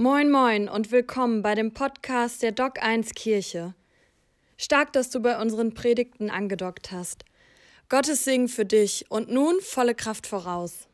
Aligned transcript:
Moin 0.00 0.30
moin 0.30 0.68
und 0.68 0.92
willkommen 0.92 1.42
bei 1.42 1.56
dem 1.56 1.74
Podcast 1.74 2.44
der 2.44 2.52
Doc 2.52 2.80
1 2.80 3.14
Kirche. 3.14 3.74
Stark, 4.56 4.92
dass 4.92 5.10
du 5.10 5.18
bei 5.18 5.40
unseren 5.42 5.74
Predigten 5.74 6.30
angedockt 6.30 6.92
hast. 6.92 7.24
Gottes 7.88 8.22
Segen 8.22 8.46
für 8.46 8.64
dich 8.64 9.06
und 9.08 9.28
nun 9.28 9.60
volle 9.60 9.96
Kraft 9.96 10.28
voraus. 10.28 10.86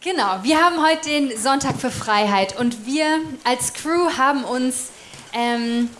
Genau, 0.00 0.38
wir 0.42 0.58
haben 0.58 0.82
heute 0.82 1.10
den 1.10 1.36
Sonntag 1.36 1.78
für 1.78 1.90
Freiheit 1.90 2.58
und 2.58 2.86
wir 2.86 3.20
als 3.44 3.74
Crew 3.74 4.16
haben 4.16 4.44
uns 4.44 4.88
ähm, 5.34 5.90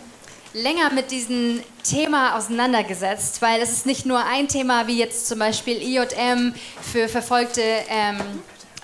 länger 0.53 0.91
mit 0.93 1.11
diesem 1.11 1.61
Thema 1.83 2.37
auseinandergesetzt, 2.37 3.43
weil 3.43 3.61
es 3.61 3.71
ist 3.71 3.85
nicht 3.85 4.07
nur 4.07 4.25
ein 4.25 4.47
Thema 4.47 4.87
wie 4.87 4.97
jetzt 4.97 5.27
zum 5.27 5.37
Beispiel 5.37 5.79
IJM 5.79 6.55
für 6.81 7.07
verfolgte 7.07 7.61
ähm, 7.61 8.17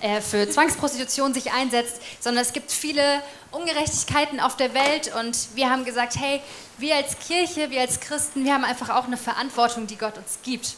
äh, 0.02 0.22
für 0.22 0.50
Zwangsprostitution 0.50 1.34
sich 1.34 1.52
einsetzt, 1.52 2.02
sondern 2.20 2.44
es 2.44 2.54
gibt 2.54 2.72
viele 2.72 3.22
Ungerechtigkeiten 3.52 4.40
auf 4.40 4.58
der 4.58 4.74
Welt 4.74 5.12
und 5.20 5.56
wir 5.56 5.70
haben 5.70 5.86
gesagt, 5.86 6.16
hey, 6.18 6.42
wir 6.78 6.96
als 6.96 7.20
Kirche, 7.20 7.70
wir 7.70 7.82
als 7.82 8.00
Christen, 8.00 8.46
wir 8.46 8.54
haben 8.54 8.64
einfach 8.64 8.90
auch 8.90 9.06
eine 9.06 9.18
Verantwortung, 9.18 9.88
die 9.88 9.98
Gott 9.98 10.18
uns 10.18 10.40
gibt. 10.44 10.76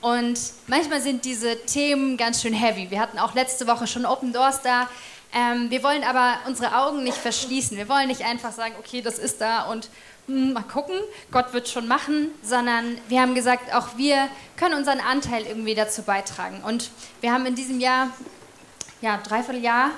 Und 0.00 0.38
manchmal 0.66 1.00
sind 1.00 1.24
diese 1.24 1.64
Themen 1.64 2.16
ganz 2.16 2.42
schön 2.42 2.52
heavy. 2.52 2.90
Wir 2.90 3.00
hatten 3.00 3.18
auch 3.18 3.34
letzte 3.34 3.66
Woche 3.66 3.86
schon 3.86 4.04
Open 4.04 4.32
Doors 4.32 4.60
da. 4.60 4.88
Ähm, 5.32 5.70
wir 5.70 5.82
wollen 5.82 6.04
aber 6.04 6.38
unsere 6.46 6.76
Augen 6.76 7.04
nicht 7.04 7.16
verschließen. 7.16 7.76
Wir 7.76 7.88
wollen 7.88 8.08
nicht 8.08 8.22
einfach 8.22 8.52
sagen, 8.52 8.74
okay, 8.78 9.00
das 9.00 9.18
ist 9.18 9.40
da 9.40 9.64
und 9.64 9.88
hm, 10.26 10.52
mal 10.52 10.62
gucken, 10.62 10.96
Gott 11.30 11.52
wird 11.52 11.68
schon 11.68 11.88
machen, 11.88 12.28
sondern 12.42 12.98
wir 13.08 13.20
haben 13.20 13.34
gesagt, 13.34 13.74
auch 13.74 13.96
wir 13.96 14.28
können 14.56 14.74
unseren 14.74 15.00
Anteil 15.00 15.44
irgendwie 15.46 15.74
dazu 15.74 16.02
beitragen. 16.02 16.62
Und 16.64 16.90
wir 17.20 17.32
haben 17.32 17.46
in 17.46 17.54
diesem 17.54 17.80
Jahr 17.80 18.10
ja, 19.00 19.18
Dreivierteljahr 19.18 19.90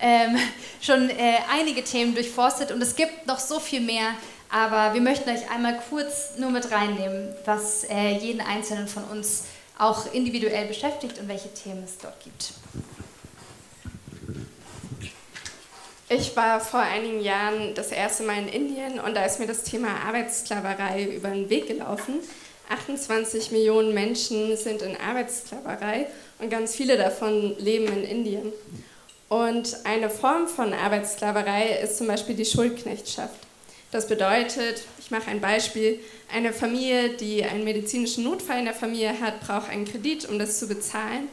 ähm, 0.00 0.36
schon 0.80 1.10
äh, 1.10 1.38
einige 1.50 1.84
Themen 1.84 2.14
durchforstet 2.14 2.72
und 2.72 2.82
es 2.82 2.96
gibt 2.96 3.26
noch 3.26 3.38
so 3.38 3.60
viel 3.60 3.80
mehr, 3.80 4.14
aber 4.50 4.94
wir 4.94 5.00
möchten 5.00 5.30
euch 5.30 5.50
einmal 5.50 5.80
kurz 5.88 6.36
nur 6.38 6.50
mit 6.50 6.70
reinnehmen, 6.70 7.34
was 7.44 7.84
äh, 7.84 8.16
jeden 8.16 8.40
Einzelnen 8.40 8.88
von 8.88 9.04
uns 9.04 9.44
auch 9.78 10.12
individuell 10.12 10.66
beschäftigt 10.66 11.18
und 11.18 11.28
welche 11.28 11.52
Themen 11.54 11.84
es 11.84 11.98
dort 11.98 12.20
gibt. 12.22 12.52
Ich 16.12 16.34
war 16.36 16.60
vor 16.60 16.80
einigen 16.80 17.20
Jahren 17.20 17.72
das 17.74 17.92
erste 17.92 18.24
Mal 18.24 18.38
in 18.38 18.48
Indien 18.48 18.98
und 18.98 19.14
da 19.16 19.24
ist 19.24 19.38
mir 19.38 19.46
das 19.46 19.62
Thema 19.62 19.88
Arbeitssklaverei 20.06 21.04
über 21.04 21.28
den 21.28 21.48
Weg 21.48 21.68
gelaufen. 21.68 22.14
28 22.68 23.52
Millionen 23.52 23.94
Menschen 23.94 24.56
sind 24.56 24.82
in 24.82 24.96
Arbeitssklaverei 24.96 26.08
und 26.40 26.50
ganz 26.50 26.74
viele 26.74 26.96
davon 26.96 27.56
leben 27.58 27.86
in 27.88 28.04
Indien. 28.04 28.52
Und 29.28 29.76
eine 29.84 30.10
Form 30.10 30.48
von 30.48 30.72
Arbeitssklaverei 30.72 31.78
ist 31.82 31.98
zum 31.98 32.08
Beispiel 32.08 32.34
die 32.34 32.44
Schuldknechtschaft. 32.44 33.36
Das 33.92 34.08
bedeutet, 34.08 34.82
ich 34.98 35.10
mache 35.10 35.30
ein 35.30 35.40
Beispiel, 35.40 35.98
eine 36.32 36.52
Familie, 36.52 37.10
die 37.10 37.44
einen 37.44 37.64
medizinischen 37.64 38.24
Notfall 38.24 38.60
in 38.60 38.64
der 38.64 38.74
Familie 38.74 39.20
hat, 39.20 39.40
braucht 39.40 39.70
einen 39.70 39.84
Kredit, 39.84 40.28
um 40.28 40.38
das 40.38 40.58
zu 40.58 40.68
bezahlen. 40.68 41.28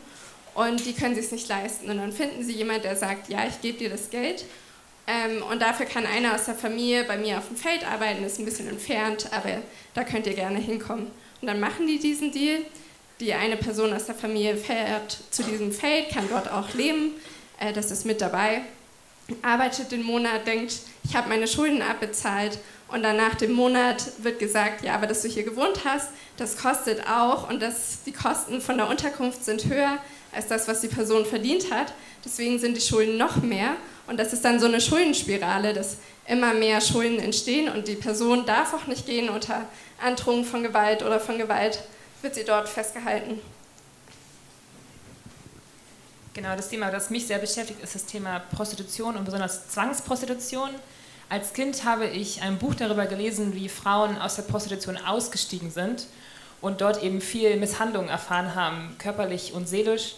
Und 0.55 0.85
die 0.85 0.93
können 0.93 1.13
sich 1.13 1.25
es 1.25 1.31
nicht 1.31 1.47
leisten. 1.49 1.89
Und 1.89 1.97
dann 1.97 2.11
finden 2.11 2.43
sie 2.43 2.53
jemanden, 2.53 2.83
der 2.83 2.95
sagt, 2.95 3.29
ja, 3.29 3.45
ich 3.47 3.61
gebe 3.61 3.77
dir 3.77 3.89
das 3.89 4.09
Geld. 4.09 4.43
Ähm, 5.05 5.43
und 5.43 5.61
dafür 5.61 5.85
kann 5.85 6.05
einer 6.05 6.33
aus 6.33 6.45
der 6.45 6.55
Familie 6.55 7.03
bei 7.03 7.17
mir 7.17 7.37
auf 7.37 7.47
dem 7.47 7.55
Feld 7.55 7.89
arbeiten, 7.89 8.23
ist 8.25 8.39
ein 8.39 8.45
bisschen 8.45 8.67
entfernt, 8.67 9.29
aber 9.31 9.61
da 9.93 10.03
könnt 10.03 10.27
ihr 10.27 10.33
gerne 10.33 10.59
hinkommen. 10.59 11.11
Und 11.41 11.47
dann 11.47 11.59
machen 11.59 11.87
die 11.87 11.99
diesen 11.99 12.31
Deal. 12.31 12.59
Die 13.19 13.33
eine 13.33 13.57
Person 13.57 13.93
aus 13.93 14.05
der 14.05 14.15
Familie 14.15 14.55
fährt 14.55 15.17
zu 15.31 15.43
diesem 15.43 15.71
Feld, 15.71 16.09
kann 16.09 16.29
dort 16.29 16.51
auch 16.51 16.73
leben, 16.73 17.13
äh, 17.59 17.73
das 17.73 17.89
ist 17.89 18.05
mit 18.05 18.21
dabei, 18.21 18.61
arbeitet 19.41 19.91
den 19.91 20.03
Monat, 20.03 20.45
denkt, 20.45 20.75
ich 21.03 21.15
habe 21.15 21.29
meine 21.29 21.47
Schulden 21.47 21.81
abbezahlt. 21.81 22.59
Und 22.89 23.03
dann 23.03 23.17
nach 23.17 23.35
dem 23.35 23.51
Monat 23.51 24.11
wird 24.19 24.39
gesagt, 24.39 24.83
ja, 24.83 24.95
aber 24.95 25.07
dass 25.07 25.21
du 25.21 25.27
hier 25.27 25.43
gewohnt 25.43 25.81
hast, 25.83 26.09
das 26.37 26.57
kostet 26.57 27.05
auch. 27.07 27.49
Und 27.49 27.61
dass 27.61 28.03
die 28.05 28.13
Kosten 28.13 28.61
von 28.61 28.77
der 28.77 28.87
Unterkunft 28.87 29.43
sind 29.43 29.65
höher 29.65 29.97
als 30.31 30.47
das, 30.47 30.67
was 30.67 30.81
die 30.81 30.87
Person 30.87 31.25
verdient 31.25 31.71
hat. 31.71 31.93
Deswegen 32.23 32.59
sind 32.59 32.77
die 32.77 32.81
Schulden 32.81 33.17
noch 33.17 33.37
mehr. 33.37 33.75
Und 34.07 34.17
das 34.17 34.31
ist 34.31 34.45
dann 34.45 34.59
so 34.59 34.67
eine 34.67 34.79
Schuldenspirale, 34.79 35.73
dass 35.73 35.97
immer 36.27 36.53
mehr 36.53 36.79
Schulden 36.79 37.19
entstehen. 37.19 37.67
Und 37.67 37.89
die 37.89 37.95
Person 37.95 38.45
darf 38.45 38.73
auch 38.73 38.87
nicht 38.87 39.05
gehen 39.05 39.29
unter 39.29 39.67
Androhung 40.01 40.45
von 40.45 40.63
Gewalt 40.63 41.03
oder 41.03 41.19
von 41.19 41.37
Gewalt 41.37 41.79
wird 42.21 42.35
sie 42.35 42.43
dort 42.43 42.67
festgehalten. 42.67 43.39
Genau, 46.33 46.55
das 46.55 46.69
Thema, 46.69 46.91
das 46.91 47.09
mich 47.09 47.25
sehr 47.25 47.39
beschäftigt, 47.39 47.81
ist 47.81 47.95
das 47.95 48.05
Thema 48.05 48.39
Prostitution 48.39 49.15
und 49.15 49.25
besonders 49.25 49.69
Zwangsprostitution. 49.69 50.69
Als 51.29 51.51
Kind 51.53 51.83
habe 51.83 52.05
ich 52.05 52.41
ein 52.41 52.57
Buch 52.57 52.75
darüber 52.75 53.05
gelesen, 53.05 53.55
wie 53.55 53.67
Frauen 53.69 54.17
aus 54.17 54.35
der 54.35 54.43
Prostitution 54.43 54.97
ausgestiegen 54.97 55.71
sind 55.71 56.05
und 56.61 56.81
dort 56.81 57.01
eben 57.03 57.21
viel 57.21 57.57
Misshandlungen 57.57 58.09
erfahren 58.09 58.55
haben, 58.55 58.95
körperlich 58.97 59.53
und 59.53 59.67
seelisch. 59.67 60.15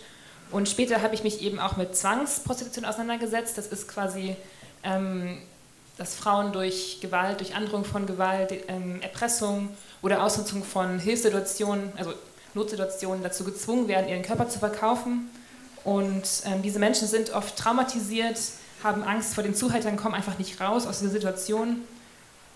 Und 0.52 0.68
später 0.68 1.02
habe 1.02 1.16
ich 1.16 1.24
mich 1.24 1.42
eben 1.42 1.60
auch 1.60 1.78
mit 1.78 1.96
Zwangsprostitution 1.96 2.86
auseinandergesetzt. 2.86 3.58
Das 3.58 3.68
ist 3.68 3.88
quasi 3.88 4.36
ähm, 4.84 5.42
dass 6.00 6.16
Frauen 6.16 6.54
durch 6.54 7.00
Gewalt, 7.02 7.42
durch 7.42 7.56
Androhung 7.56 7.84
von 7.84 8.06
Gewalt, 8.06 8.54
ähm, 8.70 9.02
Erpressung 9.02 9.70
oder 10.02 10.24
Ausnutzung 10.24 10.64
von 10.64 10.98
Hilfssituationen, 10.98 11.92
also 11.98 12.14
Notsituationen 12.54 13.22
dazu 13.22 13.44
gezwungen 13.44 13.90
werden, 13.90 14.08
ihren 14.08 14.24
Körper 14.24 14.48
zu 14.48 14.60
verkaufen. 14.60 15.30
Und 15.84 16.24
ähm, 16.46 16.62
diese 16.62 16.80
Menschen 16.80 17.06
sind 17.06 17.32
oft 17.32 17.58
traumatisiert, 17.58 18.40
haben 18.82 19.04
Angst 19.04 19.36
vor 19.36 19.44
den 19.44 19.54
Zuhältern, 19.54 19.98
kommen 19.98 20.16
einfach 20.16 20.40
nicht 20.40 20.62
raus 20.62 20.88
aus 20.88 21.00
dieser 21.00 21.12
Situation 21.12 21.82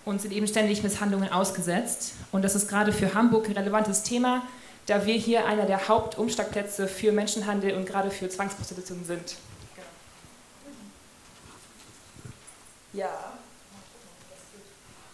und 0.05 0.21
sind 0.21 0.31
eben 0.31 0.47
ständig 0.47 0.81
Misshandlungen 0.81 1.29
ausgesetzt. 1.29 2.13
Und 2.31 2.43
das 2.43 2.55
ist 2.55 2.69
gerade 2.69 2.93
für 2.93 3.13
Hamburg 3.13 3.49
ein 3.49 3.57
relevantes 3.57 4.03
Thema, 4.03 4.43
da 4.85 5.05
wir 5.05 5.15
hier 5.15 5.45
einer 5.45 5.65
der 5.65 5.89
Hauptumschlagplätze 5.89 6.87
für 6.87 7.11
Menschenhandel 7.11 7.75
und 7.75 7.85
gerade 7.85 8.09
für 8.09 8.29
Zwangsprostitution 8.29 9.03
sind. 9.03 9.35
Ja, 12.93 13.32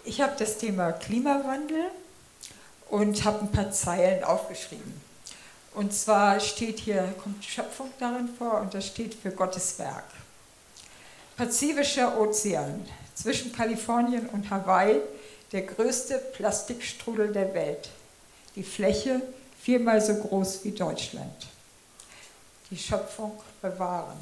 ich 0.04 0.22
habe 0.22 0.34
das 0.38 0.58
Thema 0.58 0.92
Klimawandel 0.92 1.92
und 2.90 3.24
habe 3.26 3.42
ein 3.42 3.52
paar 3.52 3.72
Zeilen 3.72 4.24
aufgeschrieben. 4.24 5.02
Und 5.76 5.94
zwar 5.94 6.40
steht 6.40 6.80
hier, 6.80 7.14
kommt 7.24 7.44
Schöpfung 7.46 7.92
darin 8.00 8.30
vor 8.38 8.60
und 8.62 8.74
das 8.74 8.88
steht 8.88 9.14
für 9.14 9.32
Gottes 9.32 9.78
Werk. 9.80 10.06
Pazifischer 11.38 12.20
Ozean 12.20 12.86
zwischen 13.14 13.54
Kalifornien 13.54 14.28
und 14.28 14.50
Hawaii, 14.50 15.00
der 15.52 15.62
größte 15.62 16.18
Plastikstrudel 16.34 17.32
der 17.32 17.54
Welt. 17.54 17.90
Die 18.56 18.64
Fläche 18.64 19.22
viermal 19.62 20.02
so 20.02 20.16
groß 20.16 20.64
wie 20.64 20.72
Deutschland. 20.72 21.48
Die 22.72 22.78
Schöpfung 22.78 23.40
bewahren. 23.62 24.18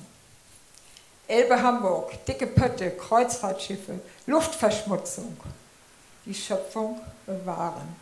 Elbe 1.27 1.61
Hamburg, 1.61 2.25
dicke 2.25 2.47
Pötte, 2.47 2.91
Kreuzfahrtschiffe, 2.91 3.99
Luftverschmutzung. 4.27 5.37
Die 6.27 6.33
Schöpfung 6.33 6.99
bewahren. 7.25 7.95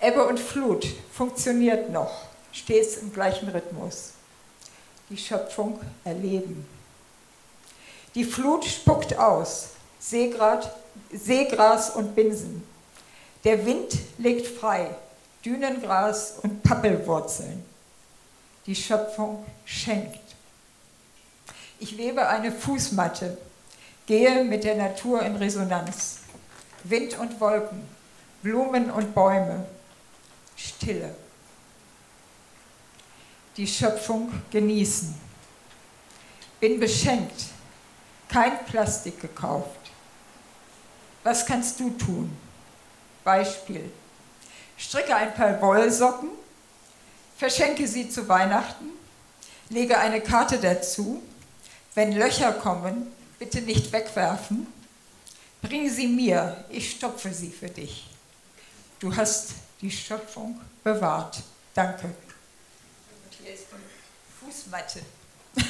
Ebbe 0.00 0.24
und 0.24 0.38
Flut 0.38 0.86
funktioniert 1.12 1.90
noch, 1.90 2.26
stets 2.52 2.98
im 2.98 3.12
gleichen 3.12 3.48
Rhythmus. 3.48 4.12
Die 5.10 5.16
Schöpfung 5.16 5.80
erleben. 6.04 6.64
Die 8.14 8.22
Flut 8.22 8.64
spuckt 8.64 9.18
aus, 9.18 9.70
Seegrad, 9.98 10.72
Seegras 11.12 11.90
und 11.90 12.14
Binsen. 12.14 12.62
Der 13.42 13.66
Wind 13.66 13.98
legt 14.18 14.46
frei, 14.46 14.94
Dünengras 15.44 16.34
und 16.40 16.62
Pappelwurzeln. 16.62 17.64
Die 18.66 18.76
Schöpfung 18.76 19.44
schenkt. 19.64 20.20
Ich 21.80 21.98
webe 21.98 22.28
eine 22.28 22.52
Fußmatte, 22.52 23.38
gehe 24.06 24.44
mit 24.44 24.62
der 24.62 24.76
Natur 24.76 25.20
in 25.22 25.34
Resonanz. 25.34 26.21
Wind 26.84 27.18
und 27.18 27.38
Wolken, 27.40 27.82
Blumen 28.42 28.90
und 28.90 29.14
Bäume, 29.14 29.66
Stille. 30.56 31.14
Die 33.56 33.66
Schöpfung 33.66 34.32
genießen. 34.50 35.14
Bin 36.60 36.80
beschenkt, 36.80 37.46
kein 38.28 38.64
Plastik 38.64 39.20
gekauft. 39.20 39.90
Was 41.22 41.44
kannst 41.46 41.78
du 41.78 41.90
tun? 41.90 42.36
Beispiel. 43.22 43.90
Stricke 44.76 45.14
ein 45.14 45.34
paar 45.34 45.60
Wollsocken, 45.60 46.30
verschenke 47.36 47.86
sie 47.86 48.08
zu 48.08 48.26
Weihnachten, 48.28 48.86
lege 49.68 49.98
eine 49.98 50.20
Karte 50.20 50.58
dazu, 50.58 51.22
wenn 51.94 52.12
Löcher 52.12 52.52
kommen, 52.52 53.12
bitte 53.38 53.60
nicht 53.60 53.92
wegwerfen 53.92 54.66
bring 55.62 55.88
sie 55.88 56.08
mir, 56.08 56.64
ich 56.68 56.90
stopfe 56.90 57.32
sie 57.32 57.50
für 57.50 57.70
dich. 57.70 58.06
Du 58.98 59.14
hast 59.14 59.52
die 59.80 59.90
Schöpfung 59.90 60.60
bewahrt. 60.84 61.42
Danke. 61.72 62.06
Und 62.06 62.14
hier 63.40 63.54
ist 63.54 63.66
die 63.72 64.44
Fußmatte. 64.44 65.00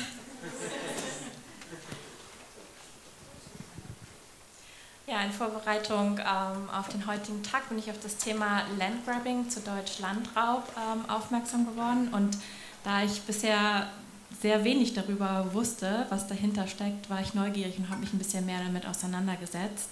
Ja, 5.13 5.21
in 5.25 5.33
Vorbereitung 5.33 6.19
ähm, 6.19 6.71
auf 6.71 6.89
den 6.89 7.07
heutigen 7.07 7.43
Tag 7.43 7.69
bin 7.69 7.79
ich 7.79 7.91
auf 7.91 7.99
das 8.03 8.17
Thema 8.17 8.63
Landgrabbing, 8.79 9.51
zu 9.51 9.61
Deutsch 9.61 9.99
Landraub, 9.99 10.63
ähm, 10.75 11.11
aufmerksam 11.11 11.67
geworden. 11.67 12.09
Und 12.15 12.39
da 12.83 13.03
ich 13.03 13.21
bisher 13.21 13.91
sehr 14.41 14.65
wenig 14.65 14.95
darüber 14.95 15.47
wusste, 15.53 16.07
was 16.09 16.27
dahinter 16.27 16.67
steckt, 16.67 17.11
war 17.11 17.21
ich 17.21 17.35
neugierig 17.35 17.79
und 17.79 17.89
habe 17.91 18.01
mich 18.01 18.13
ein 18.13 18.19
bisschen 18.19 18.47
mehr 18.47 18.59
damit 18.65 18.87
auseinandergesetzt. 18.87 19.91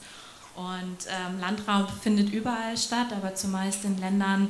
Und 0.56 1.06
ähm, 1.08 1.40
Landraub 1.40 1.90
findet 2.02 2.32
überall 2.32 2.76
statt, 2.76 3.08
aber 3.12 3.34
zumeist 3.34 3.84
in 3.84 3.98
Ländern, 3.98 4.48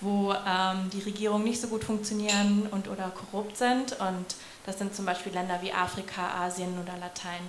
wo 0.00 0.32
ähm, 0.32 0.90
die 0.92 1.00
Regierungen 1.00 1.44
nicht 1.44 1.60
so 1.60 1.68
gut 1.68 1.84
funktionieren 1.84 2.68
und 2.70 2.88
oder 2.88 3.10
korrupt 3.10 3.56
sind. 3.56 3.92
Und 3.98 4.36
das 4.66 4.78
sind 4.78 4.94
zum 4.94 5.06
Beispiel 5.06 5.32
Länder 5.32 5.58
wie 5.62 5.72
Afrika, 5.72 6.44
Asien 6.44 6.78
oder 6.80 6.96
Latein. 6.98 7.40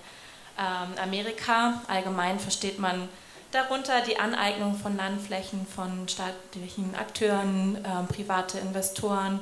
Ähm. 0.57 1.75
Allgemein 1.87 2.39
versteht 2.39 2.79
man 2.79 3.07
darunter 3.51 4.01
die 4.01 4.17
Aneignung 4.17 4.75
von 4.77 4.95
Landflächen 4.95 5.65
von 5.65 6.07
staatlichen 6.07 6.95
Akteuren, 6.95 7.77
ähm, 7.77 8.07
private 8.07 8.59
Investoren 8.59 9.39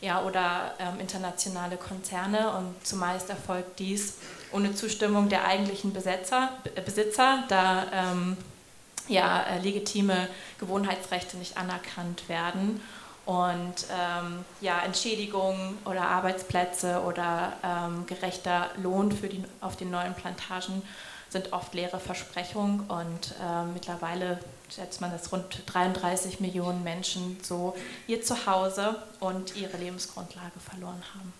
ja, 0.00 0.22
oder 0.22 0.74
ähm, 0.78 1.00
internationale 1.00 1.76
Konzerne. 1.76 2.52
Und 2.52 2.86
zumeist 2.86 3.30
erfolgt 3.30 3.78
dies 3.78 4.14
ohne 4.52 4.74
Zustimmung 4.74 5.28
der 5.28 5.44
eigentlichen 5.44 5.92
Besetzer, 5.92 6.50
Besitzer, 6.84 7.44
da 7.48 7.86
ähm, 7.92 8.36
ja, 9.08 9.42
äh, 9.42 9.58
legitime 9.60 10.28
Gewohnheitsrechte 10.58 11.36
nicht 11.36 11.56
anerkannt 11.56 12.28
werden 12.28 12.80
und 13.28 13.86
ähm, 13.92 14.44
ja, 14.60 14.80
Entschädigungen 14.80 15.76
oder 15.84 16.02
Arbeitsplätze 16.02 17.02
oder 17.02 17.52
ähm, 17.62 18.06
gerechter 18.06 18.70
Lohn 18.82 19.12
für 19.12 19.28
die, 19.28 19.44
auf 19.60 19.76
den 19.76 19.90
neuen 19.90 20.14
Plantagen 20.14 20.82
sind 21.30 21.52
oft 21.52 21.74
leere 21.74 22.00
Versprechungen 22.00 22.80
und 22.88 23.34
äh, 23.42 23.64
mittlerweile 23.72 24.40
schätzt 24.74 25.00
man, 25.00 25.10
dass 25.10 25.30
rund 25.32 25.62
33 25.66 26.40
Millionen 26.40 26.82
Menschen 26.82 27.38
so 27.42 27.76
ihr 28.06 28.22
Zuhause 28.22 29.02
und 29.20 29.56
ihre 29.56 29.76
Lebensgrundlage 29.76 30.58
verloren 30.60 31.02
haben. 31.14 31.32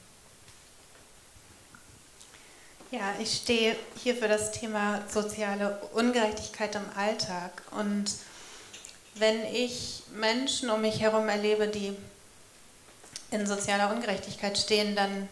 Ja, 2.91 3.15
ich 3.21 3.35
stehe 3.37 3.77
hier 4.03 4.15
für 4.17 4.29
das 4.29 4.53
Thema 4.53 5.03
soziale 5.09 5.79
Ungerechtigkeit 5.93 6.75
im 6.75 6.87
Alltag 6.97 7.63
und 7.71 8.13
wenn 9.15 9.45
ich 9.53 10.03
Menschen 10.15 10.71
um 10.71 10.81
mich 10.81 11.01
herum 11.01 11.29
erlebe, 11.29 11.69
die 11.69 11.95
in 13.31 13.47
sozialer 13.47 13.93
Ungerechtigkeit 13.93 14.57
stehen, 14.57 14.97
dann 14.97 15.29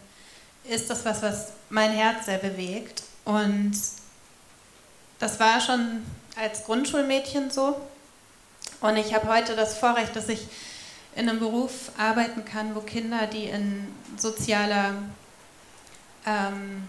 ist 0.64 0.90
das 0.90 1.04
was, 1.04 1.22
was 1.22 1.52
mein 1.70 1.92
Herz 1.92 2.26
sehr 2.26 2.38
bewegt. 2.38 3.02
Und 3.24 3.72
das 5.18 5.40
war 5.40 5.60
schon 5.60 6.04
als 6.36 6.64
Grundschulmädchen 6.64 7.50
so. 7.50 7.80
Und 8.80 8.96
ich 8.96 9.14
habe 9.14 9.28
heute 9.28 9.56
das 9.56 9.78
Vorrecht, 9.78 10.14
dass 10.16 10.28
ich 10.28 10.46
in 11.14 11.28
einem 11.28 11.38
Beruf 11.38 11.92
arbeiten 11.96 12.44
kann, 12.44 12.74
wo 12.74 12.80
Kinder, 12.80 13.26
die 13.26 13.44
in 13.44 13.88
sozialer 14.18 14.94
ähm, 16.26 16.86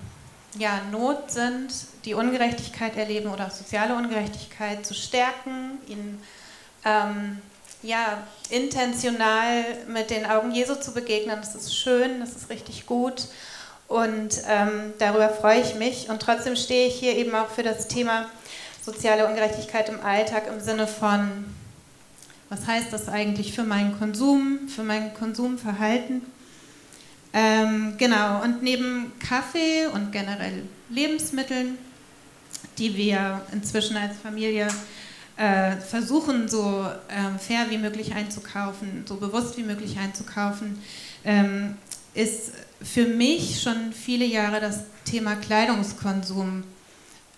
ja, 0.57 0.81
Not 0.91 1.31
sind, 1.31 1.71
die 2.03 2.13
Ungerechtigkeit 2.13 2.97
erleben 2.97 3.29
oder 3.29 3.49
soziale 3.49 3.95
Ungerechtigkeit 3.95 4.85
zu 4.85 4.93
stärken, 4.93 5.77
ihnen 5.87 6.21
ähm, 6.83 7.41
ja, 7.83 8.23
intentional 8.49 9.63
mit 9.87 10.09
den 10.09 10.25
Augen 10.25 10.51
Jesu 10.51 10.75
zu 10.75 10.93
begegnen. 10.93 11.37
Das 11.39 11.55
ist 11.55 11.75
schön, 11.75 12.19
das 12.19 12.31
ist 12.31 12.49
richtig 12.49 12.85
gut 12.85 13.27
und 13.87 14.41
ähm, 14.47 14.93
darüber 14.99 15.29
freue 15.29 15.61
ich 15.61 15.75
mich. 15.75 16.09
Und 16.09 16.21
trotzdem 16.21 16.55
stehe 16.55 16.87
ich 16.87 16.95
hier 16.95 17.15
eben 17.15 17.33
auch 17.33 17.49
für 17.49 17.63
das 17.63 17.87
Thema 17.87 18.25
soziale 18.83 19.27
Ungerechtigkeit 19.27 19.89
im 19.89 20.01
Alltag 20.01 20.43
im 20.47 20.59
Sinne 20.59 20.87
von, 20.87 21.45
was 22.49 22.67
heißt 22.67 22.91
das 22.91 23.07
eigentlich 23.07 23.53
für 23.53 23.63
meinen 23.63 23.97
Konsum, 23.97 24.67
für 24.67 24.83
mein 24.83 25.13
Konsumverhalten. 25.13 26.21
Ähm, 27.33 27.95
genau, 27.97 28.41
und 28.43 28.63
neben 28.63 29.11
Kaffee 29.19 29.87
und 29.87 30.11
generell 30.11 30.63
Lebensmitteln, 30.89 31.77
die 32.77 32.95
wir 32.95 33.41
inzwischen 33.51 33.97
als 33.97 34.17
Familie 34.17 34.67
äh, 35.37 35.77
versuchen, 35.77 36.47
so 36.47 36.85
äh, 37.09 37.37
fair 37.37 37.69
wie 37.69 37.77
möglich 37.77 38.15
einzukaufen, 38.15 39.05
so 39.07 39.15
bewusst 39.15 39.57
wie 39.57 39.63
möglich 39.63 39.97
einzukaufen, 39.99 40.81
ähm, 41.23 41.77
ist 42.13 42.53
für 42.81 43.05
mich 43.05 43.61
schon 43.61 43.93
viele 43.93 44.25
Jahre 44.25 44.59
das 44.59 44.81
Thema 45.05 45.35
Kleidungskonsum 45.35 46.63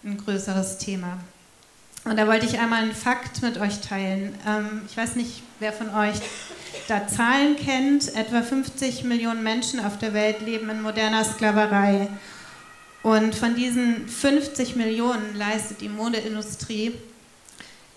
ein 0.04 0.18
größeres 0.18 0.78
Thema. 0.78 1.20
Und 2.06 2.18
da 2.18 2.28
wollte 2.28 2.46
ich 2.46 2.60
einmal 2.60 2.84
einen 2.84 2.94
Fakt 2.94 3.42
mit 3.42 3.58
euch 3.58 3.82
teilen. 3.82 4.34
Ähm, 4.48 4.82
ich 4.90 4.96
weiß 4.96 5.16
nicht, 5.16 5.44
wer 5.60 5.74
von 5.74 5.94
euch 5.94 6.16
da 6.88 7.08
Zahlen 7.08 7.56
kennt. 7.58 8.16
Etwa 8.16 8.42
50 8.42 9.04
Millionen 9.04 9.44
Menschen 9.44 9.80
auf 9.80 9.98
der 9.98 10.14
Welt 10.14 10.42
leben 10.42 10.70
in 10.70 10.82
moderner 10.82 11.24
Sklaverei. 11.26 12.08
Und 13.04 13.36
von 13.36 13.56
diesen 13.56 14.08
50 14.08 14.76
Millionen 14.76 15.36
leistet 15.36 15.82
die 15.82 15.90
Modeindustrie 15.90 16.94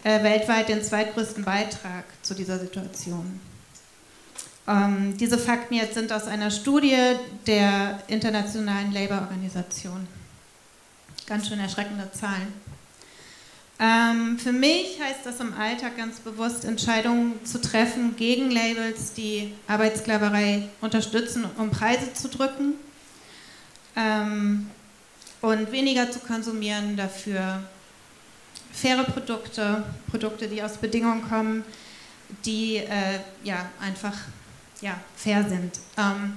äh, 0.04 0.22
weltweit 0.22 0.68
den 0.68 0.82
zweitgrößten 0.82 1.44
Beitrag 1.44 2.04
zu 2.22 2.34
dieser 2.34 2.58
Situation. 2.58 3.40
Ähm, 4.72 5.16
diese 5.18 5.38
Fakten 5.38 5.74
jetzt 5.74 5.94
sind 5.94 6.12
aus 6.12 6.26
einer 6.26 6.50
Studie 6.50 6.96
der 7.46 7.98
Internationalen 8.08 8.92
Labour-Organisation. 8.92 10.06
Ganz 11.26 11.48
schön 11.48 11.60
erschreckende 11.60 12.10
Zahlen. 12.12 12.48
Ähm, 13.78 14.38
für 14.38 14.52
mich 14.52 14.98
heißt 15.00 15.24
das 15.24 15.40
im 15.40 15.52
Alltag 15.54 15.96
ganz 15.96 16.20
bewusst, 16.20 16.64
Entscheidungen 16.64 17.44
zu 17.44 17.60
treffen 17.60 18.16
gegen 18.16 18.50
Labels, 18.50 19.12
die 19.12 19.52
Arbeitssklaverei 19.66 20.68
unterstützen, 20.80 21.44
um 21.58 21.70
Preise 21.70 22.14
zu 22.14 22.28
drücken. 22.28 22.74
Ähm, 23.94 24.70
und 25.42 25.72
weniger 25.72 26.10
zu 26.10 26.20
konsumieren, 26.20 26.96
dafür 26.96 27.62
faire 28.72 29.04
Produkte, 29.04 29.84
Produkte, 30.10 30.48
die 30.48 30.62
aus 30.62 30.78
Bedingungen 30.78 31.28
kommen, 31.28 31.64
die 32.46 32.76
äh, 32.76 33.18
ja 33.42 33.68
einfach 33.80 34.14
ja, 34.82 35.00
fair 35.16 35.48
sind. 35.48 35.78
Ähm, 35.96 36.34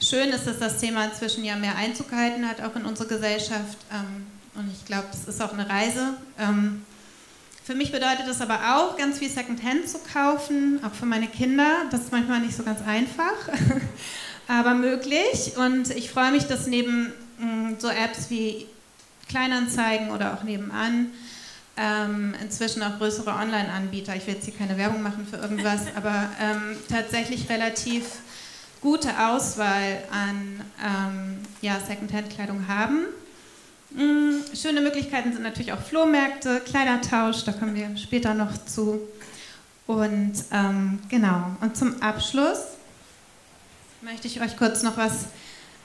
schön 0.00 0.30
ist, 0.30 0.46
dass 0.46 0.58
das 0.58 0.78
Thema 0.78 1.04
inzwischen 1.04 1.44
ja 1.44 1.56
mehr 1.56 1.76
Einzug 1.76 2.08
gehalten 2.08 2.48
hat, 2.48 2.62
auch 2.62 2.74
in 2.76 2.86
unsere 2.86 3.08
Gesellschaft. 3.08 3.76
Ähm, 3.92 4.26
und 4.54 4.70
ich 4.72 4.84
glaube, 4.86 5.08
das 5.10 5.24
ist 5.24 5.42
auch 5.42 5.52
eine 5.52 5.68
Reise. 5.68 6.14
Ähm, 6.38 6.84
für 7.64 7.74
mich 7.74 7.92
bedeutet 7.92 8.26
es 8.28 8.40
aber 8.40 8.76
auch, 8.76 8.96
ganz 8.96 9.18
viel 9.18 9.28
Secondhand 9.28 9.88
zu 9.88 9.98
kaufen, 10.12 10.80
auch 10.84 10.94
für 10.94 11.06
meine 11.06 11.26
Kinder. 11.28 11.82
Das 11.90 12.00
ist 12.02 12.12
manchmal 12.12 12.40
nicht 12.40 12.56
so 12.56 12.62
ganz 12.62 12.80
einfach, 12.86 13.36
aber 14.48 14.74
möglich. 14.74 15.52
Und 15.56 15.90
ich 15.90 16.10
freue 16.10 16.32
mich, 16.32 16.44
dass 16.44 16.66
neben 16.66 17.12
mh, 17.38 17.46
mm, 17.46 17.76
so 17.78 17.88
Apps 17.88 18.30
wie 18.30 18.66
Kleinanzeigen 19.28 20.10
oder 20.10 20.34
auch 20.34 20.42
nebenan 20.42 21.12
ähm, 21.80 22.34
inzwischen 22.42 22.82
auch 22.82 22.98
größere 22.98 23.30
Online-Anbieter, 23.30 24.14
ich 24.14 24.26
will 24.26 24.34
jetzt 24.34 24.44
hier 24.44 24.54
keine 24.54 24.76
Werbung 24.76 25.02
machen 25.02 25.26
für 25.28 25.38
irgendwas, 25.38 25.82
aber 25.96 26.28
ähm, 26.40 26.76
tatsächlich 26.88 27.48
relativ 27.48 28.04
gute 28.82 29.08
Auswahl 29.18 30.02
an 30.10 30.60
ähm, 30.84 31.38
ja, 31.62 31.78
Secondhand-Kleidung 31.80 32.68
haben. 32.68 33.06
Mhm, 33.92 34.42
schöne 34.54 34.82
Möglichkeiten 34.82 35.32
sind 35.32 35.42
natürlich 35.42 35.72
auch 35.72 35.80
Flohmärkte, 35.80 36.60
Kleidertausch, 36.60 37.44
da 37.44 37.52
kommen 37.52 37.74
wir 37.74 37.96
später 37.96 38.34
noch 38.34 38.64
zu. 38.66 39.00
Und 39.86 40.34
ähm, 40.52 41.00
genau, 41.08 41.56
und 41.60 41.76
zum 41.76 42.00
Abschluss 42.00 42.58
möchte 44.02 44.28
ich 44.28 44.40
euch 44.40 44.56
kurz 44.56 44.82
noch 44.82 44.96
was 44.96 45.24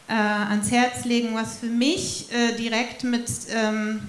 äh, 0.08 0.14
ans 0.14 0.70
Herz 0.70 1.06
legen, 1.06 1.34
was 1.34 1.58
für 1.60 1.66
mich 1.68 2.32
äh, 2.32 2.56
direkt 2.56 3.04
mit 3.04 3.28
ähm, 3.50 4.02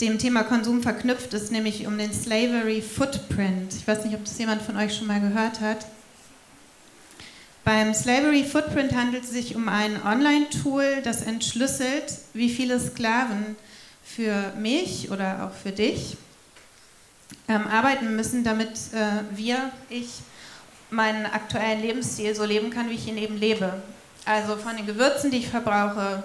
dem 0.00 0.18
Thema 0.18 0.44
Konsum 0.44 0.82
verknüpft 0.82 1.34
ist, 1.34 1.52
nämlich 1.52 1.86
um 1.86 1.98
den 1.98 2.12
Slavery 2.12 2.82
Footprint. 2.82 3.74
Ich 3.74 3.86
weiß 3.86 4.04
nicht, 4.04 4.14
ob 4.14 4.24
das 4.24 4.38
jemand 4.38 4.62
von 4.62 4.76
euch 4.76 4.96
schon 4.96 5.06
mal 5.06 5.20
gehört 5.20 5.60
hat. 5.60 5.86
Beim 7.64 7.92
Slavery 7.92 8.44
Footprint 8.44 8.94
handelt 8.94 9.24
es 9.24 9.30
sich 9.30 9.54
um 9.54 9.68
ein 9.68 10.02
Online-Tool, 10.02 11.02
das 11.04 11.22
entschlüsselt, 11.22 12.14
wie 12.32 12.48
viele 12.48 12.80
Sklaven 12.80 13.56
für 14.02 14.52
mich 14.58 15.10
oder 15.10 15.46
auch 15.46 15.56
für 15.56 15.70
dich 15.70 16.16
ähm, 17.48 17.66
arbeiten 17.66 18.16
müssen, 18.16 18.42
damit 18.42 18.70
äh, 18.92 19.36
wir, 19.36 19.70
ich, 19.90 20.08
meinen 20.88 21.26
aktuellen 21.26 21.82
Lebensstil 21.82 22.34
so 22.34 22.44
leben 22.44 22.70
kann, 22.70 22.88
wie 22.88 22.94
ich 22.94 23.06
ihn 23.06 23.18
eben 23.18 23.36
lebe. 23.36 23.80
Also 24.24 24.56
von 24.56 24.76
den 24.76 24.86
Gewürzen, 24.86 25.30
die 25.30 25.38
ich 25.38 25.48
verbrauche, 25.48 26.22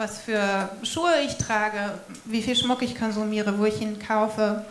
was 0.00 0.18
für 0.18 0.70
Schuhe 0.82 1.20
ich 1.24 1.36
trage, 1.36 2.00
wie 2.24 2.42
viel 2.42 2.56
Schmuck 2.56 2.80
ich 2.82 2.98
konsumiere, 2.98 3.58
wo 3.58 3.66
ich 3.66 3.80
ihn 3.82 3.98
kaufe 3.98 4.64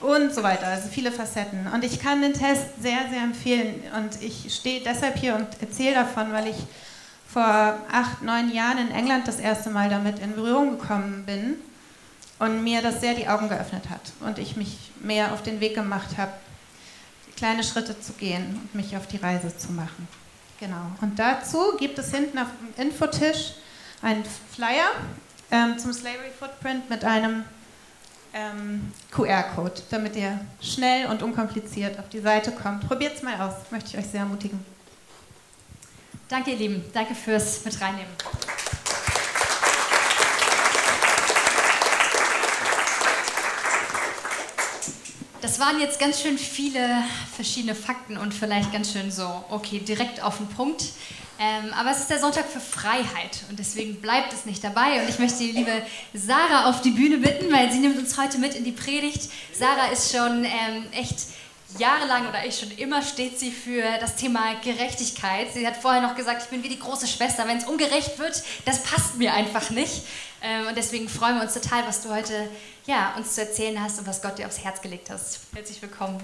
und 0.00 0.34
so 0.34 0.42
weiter. 0.42 0.66
Also 0.66 0.88
viele 0.88 1.12
Facetten. 1.12 1.66
Und 1.66 1.84
ich 1.84 2.00
kann 2.00 2.22
den 2.22 2.32
Test 2.32 2.64
sehr, 2.80 3.00
sehr 3.10 3.22
empfehlen. 3.22 3.82
Und 3.96 4.22
ich 4.22 4.52
stehe 4.54 4.80
deshalb 4.82 5.18
hier 5.18 5.34
und 5.34 5.46
erzähle 5.60 5.94
davon, 5.94 6.32
weil 6.32 6.48
ich 6.48 6.56
vor 7.28 7.42
acht, 7.92 8.22
neun 8.22 8.50
Jahren 8.52 8.78
in 8.78 8.90
England 8.90 9.28
das 9.28 9.38
erste 9.38 9.68
Mal 9.68 9.90
damit 9.90 10.18
in 10.18 10.34
Berührung 10.34 10.78
gekommen 10.78 11.24
bin. 11.26 11.56
und 12.40 12.64
mir 12.64 12.82
das 12.82 13.00
sehr 13.00 13.14
die 13.14 13.28
Augen 13.28 13.48
geöffnet 13.48 13.88
hat 13.90 14.12
und 14.20 14.38
ich 14.38 14.56
mich 14.56 14.90
mehr 15.00 15.32
auf 15.32 15.42
den 15.42 15.60
Weg 15.60 15.74
gemacht 15.74 16.16
habe, 16.16 16.32
kleine 17.36 17.62
Schritte 17.62 18.00
zu 18.00 18.14
gehen 18.14 18.58
und 18.62 18.74
mich 18.74 18.96
auf 18.96 19.06
die 19.06 19.18
Reise 19.18 19.56
zu 19.56 19.72
machen. 19.72 20.08
Genau. 20.58 20.90
Und 21.00 21.18
dazu 21.18 21.76
gibt 21.78 21.98
es 21.98 22.12
hinten 22.12 22.38
auf 22.38 22.48
dem 22.60 22.86
Infotisch 22.86 23.52
einen 24.02 24.24
Flyer 24.24 24.90
ähm, 25.50 25.78
zum 25.78 25.92
Slavery 25.92 26.30
Footprint 26.38 26.88
mit 26.88 27.04
einem 27.04 27.44
ähm, 28.32 28.92
QR-Code, 29.10 29.82
damit 29.90 30.16
ihr 30.16 30.38
schnell 30.60 31.06
und 31.06 31.22
unkompliziert 31.22 31.98
auf 31.98 32.08
die 32.08 32.20
Seite 32.20 32.52
kommt. 32.52 32.86
Probiert 32.86 33.16
es 33.16 33.22
mal 33.22 33.40
aus, 33.40 33.54
möchte 33.70 33.90
ich 33.90 33.98
euch 33.98 34.10
sehr 34.10 34.20
ermutigen. 34.20 34.64
Danke, 36.28 36.52
ihr 36.52 36.58
Lieben. 36.58 36.84
Danke 36.92 37.14
fürs 37.14 37.64
Mit 37.64 37.80
reinnehmen. 37.80 38.12
Das 45.40 45.58
waren 45.58 45.80
jetzt 45.80 45.98
ganz 45.98 46.20
schön 46.20 46.36
viele 46.36 47.02
verschiedene 47.34 47.74
Fakten 47.74 48.18
und 48.18 48.34
vielleicht 48.34 48.72
ganz 48.72 48.92
schön 48.92 49.10
so, 49.10 49.26
okay, 49.48 49.78
direkt 49.78 50.22
auf 50.22 50.36
den 50.36 50.48
Punkt. 50.48 50.84
Ähm, 51.38 51.72
aber 51.72 51.92
es 51.92 52.00
ist 52.00 52.10
der 52.10 52.18
Sonntag 52.18 52.46
für 52.46 52.60
Freiheit 52.60 53.44
und 53.48 53.58
deswegen 53.58 54.02
bleibt 54.02 54.34
es 54.34 54.44
nicht 54.44 54.62
dabei. 54.62 55.00
Und 55.00 55.08
ich 55.08 55.18
möchte 55.18 55.38
die 55.38 55.52
liebe 55.52 55.72
Sarah 56.12 56.68
auf 56.68 56.82
die 56.82 56.90
Bühne 56.90 57.16
bitten, 57.16 57.50
weil 57.50 57.72
sie 57.72 57.78
nimmt 57.78 57.98
uns 57.98 58.18
heute 58.18 58.36
mit 58.36 58.54
in 58.54 58.64
die 58.64 58.72
Predigt. 58.72 59.30
Sarah 59.58 59.86
ist 59.90 60.14
schon 60.14 60.44
ähm, 60.44 60.84
echt 60.92 61.16
jahrelang 61.78 62.28
oder 62.28 62.44
ich 62.44 62.58
schon 62.58 62.70
immer 62.72 63.02
steht 63.02 63.38
sie 63.38 63.50
für 63.50 63.82
das 64.00 64.16
Thema 64.16 64.54
Gerechtigkeit. 64.62 65.52
Sie 65.52 65.66
hat 65.66 65.76
vorher 65.76 66.00
noch 66.00 66.14
gesagt, 66.14 66.42
ich 66.42 66.48
bin 66.48 66.62
wie 66.62 66.68
die 66.68 66.78
große 66.78 67.06
Schwester. 67.06 67.46
Wenn 67.46 67.58
es 67.58 67.64
ungerecht 67.64 68.18
wird, 68.18 68.42
das 68.64 68.82
passt 68.82 69.16
mir 69.16 69.32
einfach 69.32 69.70
nicht. 69.70 70.02
Ähm, 70.42 70.68
und 70.68 70.76
deswegen 70.76 71.08
freuen 71.08 71.36
wir 71.36 71.42
uns 71.42 71.54
total, 71.54 71.86
was 71.86 72.02
du 72.02 72.10
heute 72.10 72.48
ja, 72.86 73.14
uns 73.16 73.34
zu 73.34 73.42
erzählen 73.42 73.80
hast 73.82 73.98
und 73.98 74.06
was 74.06 74.22
Gott 74.22 74.38
dir 74.38 74.46
aufs 74.46 74.58
Herz 74.58 74.80
gelegt 74.80 75.10
hast. 75.10 75.40
Herzlich 75.54 75.80
willkommen. 75.80 76.20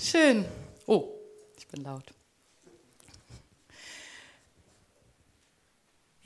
Schön. 0.00 0.44
Oh, 0.86 1.08
ich 1.56 1.66
bin 1.66 1.82
laut. 1.82 2.04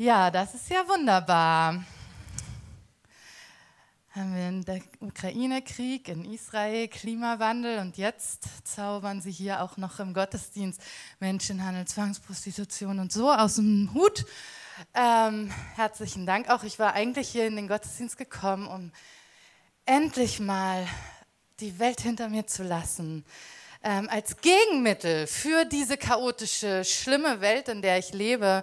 Ja, 0.01 0.31
das 0.31 0.55
ist 0.55 0.71
ja 0.71 0.87
wunderbar. 0.87 1.83
Haben 4.15 4.33
wir 4.33 4.63
den 4.63 4.85
Ukraine-Krieg, 5.01 6.07
in 6.07 6.25
Israel, 6.25 6.87
Klimawandel 6.87 7.81
und 7.81 7.99
jetzt 7.99 8.45
zaubern 8.63 9.21
sie 9.21 9.33
hier 9.33 9.61
auch 9.61 9.77
noch 9.77 9.99
im 9.99 10.15
Gottesdienst 10.15 10.81
Menschenhandel, 11.19 11.85
Zwangsprostitution 11.85 13.01
und 13.01 13.11
so 13.11 13.33
aus 13.33 13.57
dem 13.57 13.91
Hut. 13.93 14.25
Ähm, 14.95 15.51
herzlichen 15.75 16.27
Dank 16.27 16.49
auch. 16.49 16.63
Ich 16.63 16.79
war 16.79 16.93
eigentlich 16.93 17.31
hier 17.31 17.49
in 17.49 17.57
den 17.57 17.67
Gottesdienst 17.67 18.17
gekommen, 18.17 18.69
um 18.69 18.93
endlich 19.85 20.39
mal 20.39 20.87
die 21.59 21.81
Welt 21.81 22.03
hinter 22.03 22.29
mir 22.29 22.47
zu 22.47 22.63
lassen 22.63 23.25
ähm, 23.83 24.09
als 24.09 24.37
Gegenmittel 24.37 25.27
für 25.27 25.65
diese 25.65 25.97
chaotische, 25.97 26.85
schlimme 26.85 27.41
Welt, 27.41 27.69
in 27.69 27.83
der 27.83 27.99
ich 27.99 28.13
lebe, 28.13 28.63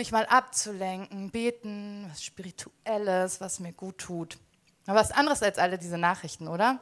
mich 0.00 0.12
mal 0.12 0.24
abzulenken, 0.24 1.30
beten, 1.30 2.06
was 2.08 2.24
Spirituelles, 2.24 3.40
was 3.42 3.60
mir 3.60 3.74
gut 3.74 3.98
tut. 3.98 4.38
Aber 4.86 4.98
was 4.98 5.12
anderes 5.12 5.42
als 5.42 5.58
alle 5.58 5.76
diese 5.76 5.98
Nachrichten, 5.98 6.48
oder? 6.48 6.80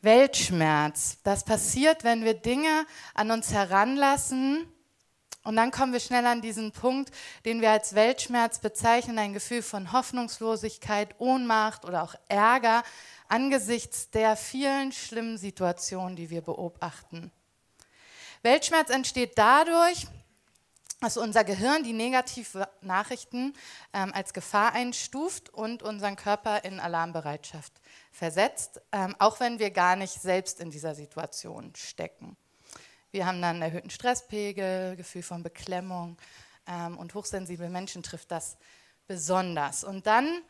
Weltschmerz, 0.00 1.18
das 1.24 1.44
passiert, 1.44 2.04
wenn 2.04 2.24
wir 2.24 2.34
Dinge 2.34 2.86
an 3.14 3.32
uns 3.32 3.52
heranlassen 3.52 4.68
und 5.42 5.56
dann 5.56 5.72
kommen 5.72 5.92
wir 5.92 5.98
schnell 5.98 6.24
an 6.24 6.40
diesen 6.40 6.70
Punkt, 6.70 7.10
den 7.44 7.60
wir 7.60 7.72
als 7.72 7.96
Weltschmerz 7.96 8.60
bezeichnen, 8.60 9.18
ein 9.18 9.32
Gefühl 9.32 9.62
von 9.62 9.92
Hoffnungslosigkeit, 9.92 11.16
Ohnmacht 11.18 11.84
oder 11.84 12.04
auch 12.04 12.14
Ärger, 12.28 12.84
angesichts 13.26 14.08
der 14.10 14.36
vielen 14.36 14.92
schlimmen 14.92 15.36
Situationen, 15.36 16.14
die 16.14 16.30
wir 16.30 16.42
beobachten. 16.42 17.32
Weltschmerz 18.42 18.90
entsteht 18.90 19.32
dadurch, 19.36 20.06
dass 21.04 21.18
unser 21.18 21.44
Gehirn 21.44 21.84
die 21.84 21.92
negativen 21.92 22.64
Nachrichten 22.80 23.52
ähm, 23.92 24.10
als 24.14 24.32
Gefahr 24.32 24.72
einstuft 24.72 25.50
und 25.50 25.82
unseren 25.82 26.16
Körper 26.16 26.64
in 26.64 26.80
Alarmbereitschaft 26.80 27.74
versetzt, 28.10 28.80
ähm, 28.90 29.14
auch 29.18 29.38
wenn 29.38 29.58
wir 29.58 29.70
gar 29.70 29.96
nicht 29.96 30.14
selbst 30.14 30.60
in 30.60 30.70
dieser 30.70 30.94
Situation 30.94 31.74
stecken. 31.76 32.38
Wir 33.10 33.26
haben 33.26 33.42
dann 33.42 33.60
erhöhten 33.60 33.90
Stresspegel, 33.90 34.96
Gefühl 34.96 35.22
von 35.22 35.42
Beklemmung 35.42 36.16
ähm, 36.66 36.96
und 36.96 37.14
hochsensible 37.14 37.68
Menschen 37.68 38.02
trifft 38.02 38.30
das 38.30 38.56
besonders. 39.06 39.84
Und 39.84 40.06
dann 40.06 40.40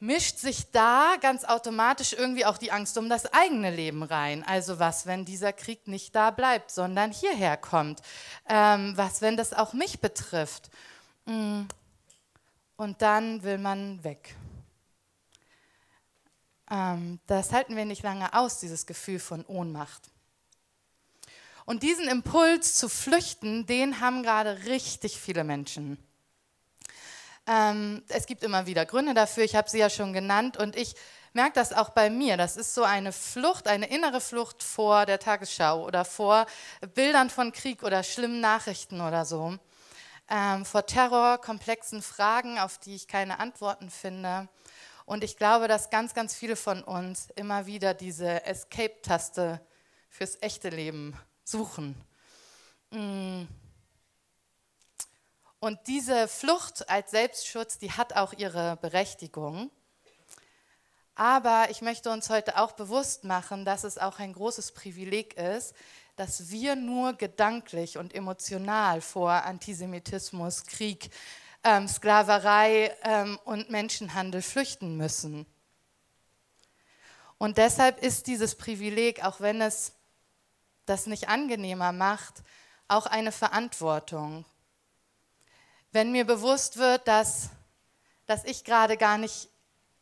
mischt 0.00 0.38
sich 0.38 0.70
da 0.70 1.16
ganz 1.20 1.44
automatisch 1.44 2.12
irgendwie 2.12 2.44
auch 2.44 2.58
die 2.58 2.72
Angst 2.72 2.96
um 2.98 3.08
das 3.08 3.26
eigene 3.32 3.70
Leben 3.70 4.02
rein. 4.02 4.44
Also 4.44 4.78
was, 4.78 5.06
wenn 5.06 5.24
dieser 5.24 5.52
Krieg 5.52 5.86
nicht 5.88 6.14
da 6.14 6.30
bleibt, 6.30 6.70
sondern 6.70 7.12
hierher 7.12 7.56
kommt? 7.56 8.02
Ähm, 8.48 8.96
was, 8.96 9.20
wenn 9.22 9.36
das 9.36 9.52
auch 9.52 9.72
mich 9.72 10.00
betrifft? 10.00 10.70
Mm. 11.26 11.62
Und 12.76 13.02
dann 13.02 13.42
will 13.42 13.58
man 13.58 14.04
weg. 14.04 14.36
Ähm, 16.70 17.18
das 17.26 17.52
halten 17.52 17.76
wir 17.76 17.84
nicht 17.84 18.02
lange 18.02 18.34
aus, 18.34 18.60
dieses 18.60 18.86
Gefühl 18.86 19.18
von 19.18 19.44
Ohnmacht. 19.46 20.10
Und 21.64 21.82
diesen 21.82 22.08
Impuls 22.08 22.74
zu 22.76 22.88
flüchten, 22.88 23.66
den 23.66 24.00
haben 24.00 24.22
gerade 24.22 24.64
richtig 24.66 25.20
viele 25.20 25.44
Menschen. 25.44 25.98
Ähm, 27.48 28.02
es 28.08 28.26
gibt 28.26 28.44
immer 28.44 28.66
wieder 28.66 28.84
Gründe 28.84 29.14
dafür, 29.14 29.42
ich 29.42 29.56
habe 29.56 29.70
sie 29.70 29.78
ja 29.78 29.88
schon 29.88 30.12
genannt 30.12 30.58
und 30.58 30.76
ich 30.76 30.94
merke 31.32 31.54
das 31.54 31.72
auch 31.72 31.90
bei 31.90 32.10
mir. 32.10 32.36
Das 32.36 32.58
ist 32.58 32.74
so 32.74 32.82
eine 32.82 33.10
Flucht, 33.10 33.68
eine 33.68 33.88
innere 33.88 34.20
Flucht 34.20 34.62
vor 34.62 35.06
der 35.06 35.18
Tagesschau 35.18 35.84
oder 35.86 36.04
vor 36.04 36.46
Bildern 36.94 37.30
von 37.30 37.52
Krieg 37.52 37.82
oder 37.82 38.02
schlimmen 38.02 38.40
Nachrichten 38.40 39.00
oder 39.00 39.24
so. 39.24 39.56
Ähm, 40.28 40.66
vor 40.66 40.84
Terror, 40.84 41.38
komplexen 41.38 42.02
Fragen, 42.02 42.58
auf 42.58 42.76
die 42.76 42.94
ich 42.94 43.08
keine 43.08 43.38
Antworten 43.38 43.88
finde. 43.88 44.48
Und 45.06 45.24
ich 45.24 45.38
glaube, 45.38 45.68
dass 45.68 45.88
ganz, 45.88 46.12
ganz 46.12 46.34
viele 46.34 46.54
von 46.54 46.82
uns 46.84 47.28
immer 47.34 47.64
wieder 47.64 47.94
diese 47.94 48.44
Escape-Taste 48.44 49.58
fürs 50.10 50.36
echte 50.42 50.68
Leben 50.68 51.16
suchen. 51.44 51.94
Mm. 52.90 53.44
Und 55.60 55.80
diese 55.88 56.28
Flucht 56.28 56.88
als 56.88 57.10
Selbstschutz, 57.10 57.78
die 57.78 57.90
hat 57.90 58.14
auch 58.14 58.32
ihre 58.32 58.76
Berechtigung. 58.76 59.70
Aber 61.16 61.66
ich 61.70 61.82
möchte 61.82 62.10
uns 62.10 62.30
heute 62.30 62.58
auch 62.58 62.72
bewusst 62.72 63.24
machen, 63.24 63.64
dass 63.64 63.82
es 63.82 63.98
auch 63.98 64.20
ein 64.20 64.32
großes 64.32 64.70
Privileg 64.70 65.36
ist, 65.36 65.74
dass 66.14 66.50
wir 66.50 66.76
nur 66.76 67.14
gedanklich 67.14 67.98
und 67.98 68.14
emotional 68.14 69.00
vor 69.00 69.32
Antisemitismus, 69.32 70.64
Krieg, 70.64 71.10
ähm, 71.64 71.88
Sklaverei 71.88 72.96
ähm, 73.02 73.38
und 73.44 73.68
Menschenhandel 73.68 74.42
flüchten 74.42 74.96
müssen. 74.96 75.44
Und 77.36 77.58
deshalb 77.58 78.00
ist 78.00 78.28
dieses 78.28 78.54
Privileg, 78.54 79.24
auch 79.24 79.40
wenn 79.40 79.60
es 79.60 79.94
das 80.86 81.06
nicht 81.06 81.28
angenehmer 81.28 81.90
macht, 81.90 82.42
auch 82.86 83.06
eine 83.06 83.32
Verantwortung 83.32 84.44
wenn 85.98 86.12
mir 86.12 86.24
bewusst 86.24 86.76
wird, 86.76 87.08
dass, 87.08 87.50
dass 88.26 88.44
ich 88.44 88.62
gerade 88.62 88.96
gar 88.96 89.18
nicht 89.18 89.48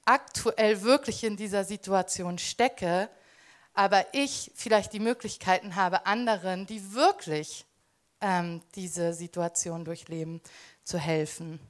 aktuell 0.05 0.83
wirklich 0.83 1.25
in 1.25 1.39
dieser 1.39 1.65
Situation 1.65 2.37
stecke, 2.37 3.09
aber 3.73 4.05
ich 4.13 4.53
vielleicht 4.55 4.93
die 4.93 5.01
Möglichkeiten 5.01 5.75
habe, 5.75 6.05
anderen, 6.05 6.67
die 6.67 6.93
wirklich 6.93 7.65
ähm, 8.21 8.61
diese 8.75 9.15
Situation 9.15 9.87
durchleben, 9.87 10.43
zu 10.85 10.99
helfen. 10.99 11.61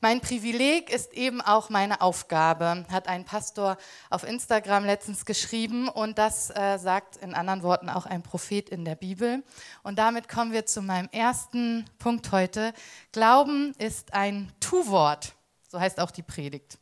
Mein 0.00 0.20
Privileg 0.20 0.90
ist 0.90 1.12
eben 1.14 1.40
auch 1.40 1.70
meine 1.70 2.00
Aufgabe, 2.00 2.86
hat 2.88 3.08
ein 3.08 3.24
Pastor 3.24 3.76
auf 4.10 4.22
Instagram 4.22 4.84
letztens 4.84 5.24
geschrieben 5.24 5.88
und 5.88 6.18
das 6.18 6.50
äh, 6.50 6.78
sagt 6.78 7.16
in 7.16 7.34
anderen 7.34 7.64
Worten 7.64 7.88
auch 7.88 8.06
ein 8.06 8.22
Prophet 8.22 8.68
in 8.68 8.84
der 8.84 8.94
Bibel. 8.94 9.42
Und 9.82 9.98
damit 9.98 10.28
kommen 10.28 10.52
wir 10.52 10.66
zu 10.66 10.82
meinem 10.82 11.08
ersten 11.10 11.84
Punkt 11.98 12.30
heute. 12.30 12.74
Glauben 13.10 13.74
ist 13.78 14.14
ein 14.14 14.52
Tu-Wort, 14.60 15.32
so 15.68 15.80
heißt 15.80 15.98
auch 15.98 16.12
die 16.12 16.22
Predigt. 16.22 16.78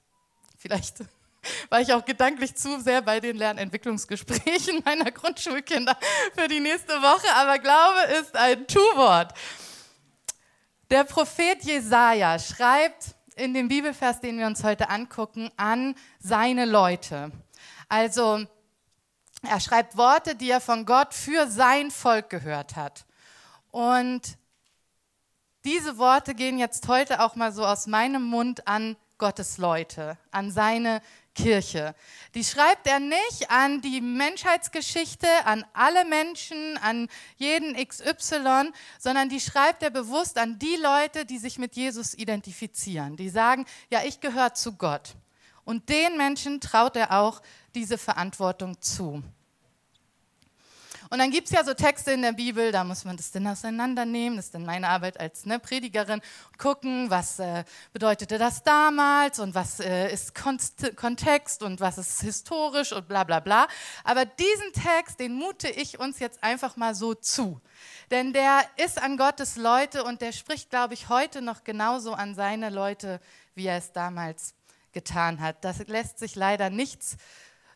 Vielleicht 0.58 0.96
war 1.70 1.80
ich 1.80 1.94
auch 1.94 2.04
gedanklich 2.04 2.54
zu 2.54 2.82
sehr 2.82 3.00
bei 3.00 3.18
den 3.20 3.38
Lernentwicklungsgesprächen 3.38 4.82
meiner 4.84 5.10
Grundschulkinder 5.10 5.96
für 6.36 6.48
die 6.48 6.60
nächste 6.60 6.92
Woche, 7.00 7.34
aber 7.34 7.58
Glaube 7.60 8.12
ist 8.20 8.36
ein 8.36 8.66
Tu-Wort. 8.66 9.32
Der 10.88 11.02
Prophet 11.02 11.64
Jesaja 11.64 12.38
schreibt 12.38 13.16
in 13.34 13.54
dem 13.54 13.66
Bibelvers, 13.66 14.20
den 14.20 14.38
wir 14.38 14.46
uns 14.46 14.62
heute 14.62 14.88
angucken, 14.88 15.50
an 15.56 15.96
seine 16.20 16.64
Leute. 16.64 17.32
Also 17.88 18.46
er 19.42 19.60
schreibt 19.60 19.96
Worte, 19.96 20.36
die 20.36 20.48
er 20.48 20.60
von 20.60 20.86
Gott 20.86 21.12
für 21.12 21.48
sein 21.48 21.90
Volk 21.90 22.30
gehört 22.30 22.76
hat. 22.76 23.04
Und 23.72 24.38
diese 25.64 25.98
Worte 25.98 26.36
gehen 26.36 26.56
jetzt 26.56 26.86
heute 26.86 27.20
auch 27.20 27.34
mal 27.34 27.50
so 27.50 27.66
aus 27.66 27.88
meinem 27.88 28.22
Mund 28.22 28.68
an 28.68 28.96
Gottes 29.18 29.58
Leute, 29.58 30.16
an 30.30 30.52
seine 30.52 31.02
Kirche. 31.36 31.94
Die 32.34 32.42
schreibt 32.42 32.86
er 32.86 32.98
nicht 32.98 33.50
an 33.50 33.80
die 33.82 34.00
Menschheitsgeschichte, 34.00 35.28
an 35.44 35.64
alle 35.72 36.04
Menschen, 36.04 36.76
an 36.78 37.08
jeden 37.36 37.76
XY, 37.76 38.72
sondern 38.98 39.28
die 39.28 39.40
schreibt 39.40 39.82
er 39.82 39.90
bewusst 39.90 40.38
an 40.38 40.58
die 40.58 40.76
Leute, 40.76 41.24
die 41.24 41.38
sich 41.38 41.58
mit 41.58 41.76
Jesus 41.76 42.14
identifizieren, 42.14 43.16
die 43.16 43.28
sagen, 43.28 43.66
ja, 43.90 44.00
ich 44.04 44.20
gehöre 44.20 44.54
zu 44.54 44.72
Gott. 44.72 45.14
Und 45.64 45.88
den 45.88 46.16
Menschen 46.16 46.60
traut 46.60 46.96
er 46.96 47.20
auch 47.20 47.42
diese 47.74 47.98
Verantwortung 47.98 48.80
zu. 48.80 49.22
Und 51.10 51.18
dann 51.18 51.30
gibt 51.30 51.46
es 51.46 51.52
ja 51.52 51.64
so 51.64 51.74
Texte 51.74 52.12
in 52.12 52.22
der 52.22 52.32
Bibel, 52.32 52.72
da 52.72 52.84
muss 52.84 53.04
man 53.04 53.16
das 53.16 53.30
dann 53.30 53.46
auseinandernehmen. 53.46 54.36
Das 54.36 54.46
ist 54.46 54.54
dann 54.54 54.64
meine 54.64 54.88
Arbeit 54.88 55.20
als 55.20 55.46
ne, 55.46 55.58
Predigerin. 55.58 56.20
Gucken, 56.58 57.10
was 57.10 57.38
äh, 57.38 57.64
bedeutete 57.92 58.38
das 58.38 58.62
damals 58.62 59.38
und 59.38 59.54
was 59.54 59.80
äh, 59.80 60.12
ist 60.12 60.34
Konst 60.34 60.96
Kontext 60.96 61.62
und 61.62 61.80
was 61.80 61.98
ist 61.98 62.20
historisch 62.22 62.92
und 62.92 63.06
bla 63.08 63.24
bla 63.24 63.40
bla. 63.40 63.68
Aber 64.04 64.24
diesen 64.24 64.72
Text, 64.72 65.20
den 65.20 65.34
mute 65.34 65.68
ich 65.68 65.98
uns 65.98 66.18
jetzt 66.18 66.42
einfach 66.42 66.76
mal 66.76 66.94
so 66.94 67.14
zu. 67.14 67.60
Denn 68.10 68.32
der 68.32 68.62
ist 68.76 69.00
an 69.00 69.16
Gottes 69.16 69.56
Leute 69.56 70.04
und 70.04 70.20
der 70.20 70.32
spricht, 70.32 70.70
glaube 70.70 70.94
ich, 70.94 71.08
heute 71.08 71.42
noch 71.42 71.64
genauso 71.64 72.12
an 72.12 72.34
seine 72.34 72.70
Leute, 72.70 73.20
wie 73.54 73.66
er 73.66 73.78
es 73.78 73.92
damals 73.92 74.54
getan 74.92 75.40
hat. 75.40 75.64
Das 75.64 75.86
lässt 75.88 76.18
sich 76.18 76.36
leider 76.36 76.70
nichts 76.70 77.16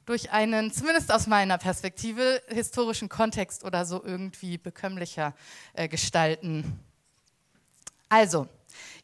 durch 0.06 0.30
einen, 0.30 0.72
zumindest 0.72 1.12
aus 1.12 1.26
meiner 1.26 1.58
Perspektive, 1.58 2.42
historischen 2.48 3.08
Kontext 3.08 3.64
oder 3.64 3.84
so 3.84 4.02
irgendwie 4.02 4.58
bekömmlicher 4.58 5.34
äh, 5.72 5.88
gestalten. 5.88 6.80
Also, 8.08 8.48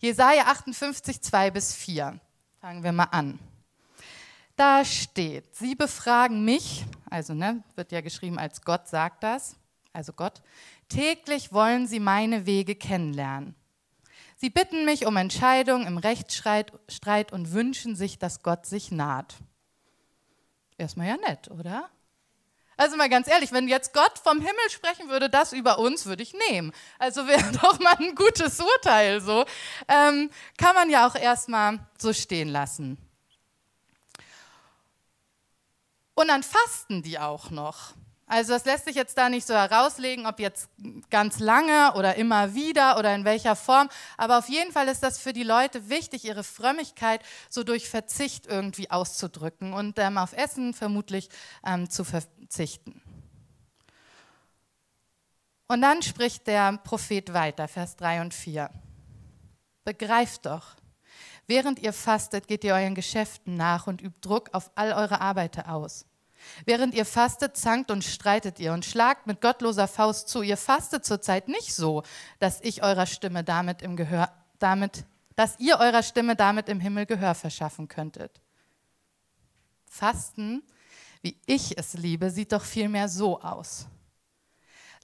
Jesaja 0.01 0.45
58, 0.47 1.21
2 1.21 1.51
bis 1.51 1.75
4. 1.75 2.19
Fangen 2.61 2.83
wir 2.83 2.93
mal 2.93 3.05
an. 3.05 3.39
Da 4.57 4.85
steht, 4.85 5.55
Sie 5.55 5.75
befragen 5.75 6.45
mich, 6.45 6.85
also 7.11 7.35
ne, 7.35 7.63
wird 7.75 7.93
ja 7.93 8.01
geschrieben 8.01 8.39
als 8.39 8.63
Gott 8.63 8.89
sagt 8.89 9.23
das, 9.23 9.57
also 9.93 10.15
Gott, 10.15 10.43
täglich 10.89 11.53
wollen 11.53 11.87
Sie 11.87 12.01
meine 12.01 12.47
Wege 12.47 12.75
kennenlernen. 12.75 13.55
Sie 14.37 14.51
bitten 14.51 14.85
mich 14.85 15.07
um 15.07 15.17
Entscheidung 15.17 15.87
im 15.87 15.99
Rechtsstreit 15.99 17.33
und 17.33 17.53
wünschen 17.53 17.97
sich, 17.97 18.19
dass 18.19 18.43
Gott 18.43 18.67
sich 18.67 18.91
naht. 18.91 19.37
Erstmal 20.79 21.09
ja 21.09 21.17
nett, 21.17 21.51
oder? 21.51 21.91
Also 22.77 22.97
mal 22.97 23.09
ganz 23.09 23.27
ehrlich, 23.27 23.53
wenn 23.53 23.69
jetzt 23.69 23.95
Gott 23.95 24.19
vom 24.23 24.39
Himmel 24.39 24.71
sprechen 24.71 25.09
würde, 25.09 25.31
das 25.31 25.55
über 25.55 25.79
uns 25.79 26.05
würde 26.05 26.23
ich 26.23 26.35
nehmen. 26.51 26.73
Also 26.99 27.27
wäre 27.27 27.53
doch 27.63 27.79
mal 27.81 27.97
ein 27.99 28.15
gutes 28.15 28.61
Urteil 28.61 29.21
so. 29.21 29.47
Ähm, 29.89 30.31
kann 30.59 30.75
man 30.75 30.91
ja 30.91 31.07
auch 31.07 31.15
erstmal 31.15 31.79
so 31.97 32.13
stehen 32.13 32.49
lassen. 32.49 32.99
Und 36.15 36.29
dann 36.29 36.43
fasten 36.43 37.03
die 37.03 37.19
auch 37.19 37.51
noch. 37.51 37.95
Also 38.29 38.55
das 38.55 38.65
lässt 38.65 38.87
sich 38.87 38.97
jetzt 38.97 39.17
da 39.17 39.29
nicht 39.29 39.47
so 39.47 39.55
herauslegen, 39.55 40.27
ob 40.27 40.41
jetzt 40.41 40.69
ganz 41.11 41.39
lange 41.39 41.95
oder 41.95 42.17
immer 42.17 42.55
wieder 42.55 42.99
oder 42.99 43.15
in 43.15 43.25
welcher 43.25 43.55
Form. 43.55 43.89
Aber 44.17 44.39
auf 44.39 44.49
jeden 44.49 44.73
Fall 44.73 44.89
ist 44.89 45.05
das 45.05 45.19
für 45.19 45.33
die 45.33 45.45
Leute 45.45 45.89
wichtig, 45.89 46.25
ihre 46.25 46.43
Frömmigkeit 46.43 47.23
so 47.49 47.63
durch 47.63 47.89
Verzicht 47.89 48.47
irgendwie 48.47 48.91
auszudrücken 48.91 49.73
und 49.73 50.01
ähm, 50.01 50.19
auf 50.19 50.33
Essen 50.33 50.75
vermutlich 50.75 51.29
ähm, 51.65 51.89
zu 51.89 52.03
verzichten. 52.03 53.01
Und 55.69 55.83
dann 55.83 56.03
spricht 56.03 56.49
der 56.49 56.79
Prophet 56.79 57.33
weiter, 57.33 57.69
Vers 57.69 57.95
3 57.97 58.23
und 58.23 58.35
4. 58.35 58.71
Begreift 59.85 60.47
doch, 60.47 60.75
während 61.47 61.79
ihr 61.79 61.93
fastet, 61.93 62.49
geht 62.49 62.65
ihr 62.65 62.75
euren 62.75 62.97
Geschäften 62.97 63.57
nach 63.57 63.87
und 63.87 64.03
übt 64.03 64.19
Druck 64.21 64.51
auf 64.53 64.73
all 64.75 64.93
eure 64.93 65.21
Arbeiter 65.21 65.73
aus. 65.73 66.07
Während 66.65 66.95
ihr 66.95 67.05
fastet, 67.05 67.57
zankt 67.57 67.91
und 67.91 68.05
streitet 68.05 68.59
ihr 68.59 68.73
und 68.73 68.85
schlagt 68.85 69.27
mit 69.27 69.41
gottloser 69.41 69.89
Faust 69.89 70.29
zu. 70.29 70.43
Ihr 70.43 70.57
fastet 70.57 71.05
zurzeit 71.05 71.49
nicht 71.49 71.75
so, 71.75 72.03
dass 72.39 72.61
ich 72.61 72.83
eurer 72.83 73.07
Stimme 73.07 73.45
damit 73.45 73.83
im 73.83 73.97
Gehör, 73.97 74.33
damit, 74.59 75.05
dass 75.35 75.59
ihr 75.59 75.79
eurer 75.79 76.03
Stimme 76.03 76.37
damit 76.37 76.69
im 76.69 76.81
Himmel 76.81 77.07
Gehör 77.07 77.35
verschaffen 77.35 77.89
könntet. 77.89 78.41
Fasten, 79.89 80.63
wie 81.23 81.41
ich 81.47 81.79
es 81.79 81.95
liebe, 81.95 82.31
sieht 82.31 82.53
doch 82.53 82.65
vielmehr 82.65 83.09
so 83.09 83.41
aus. 83.41 83.87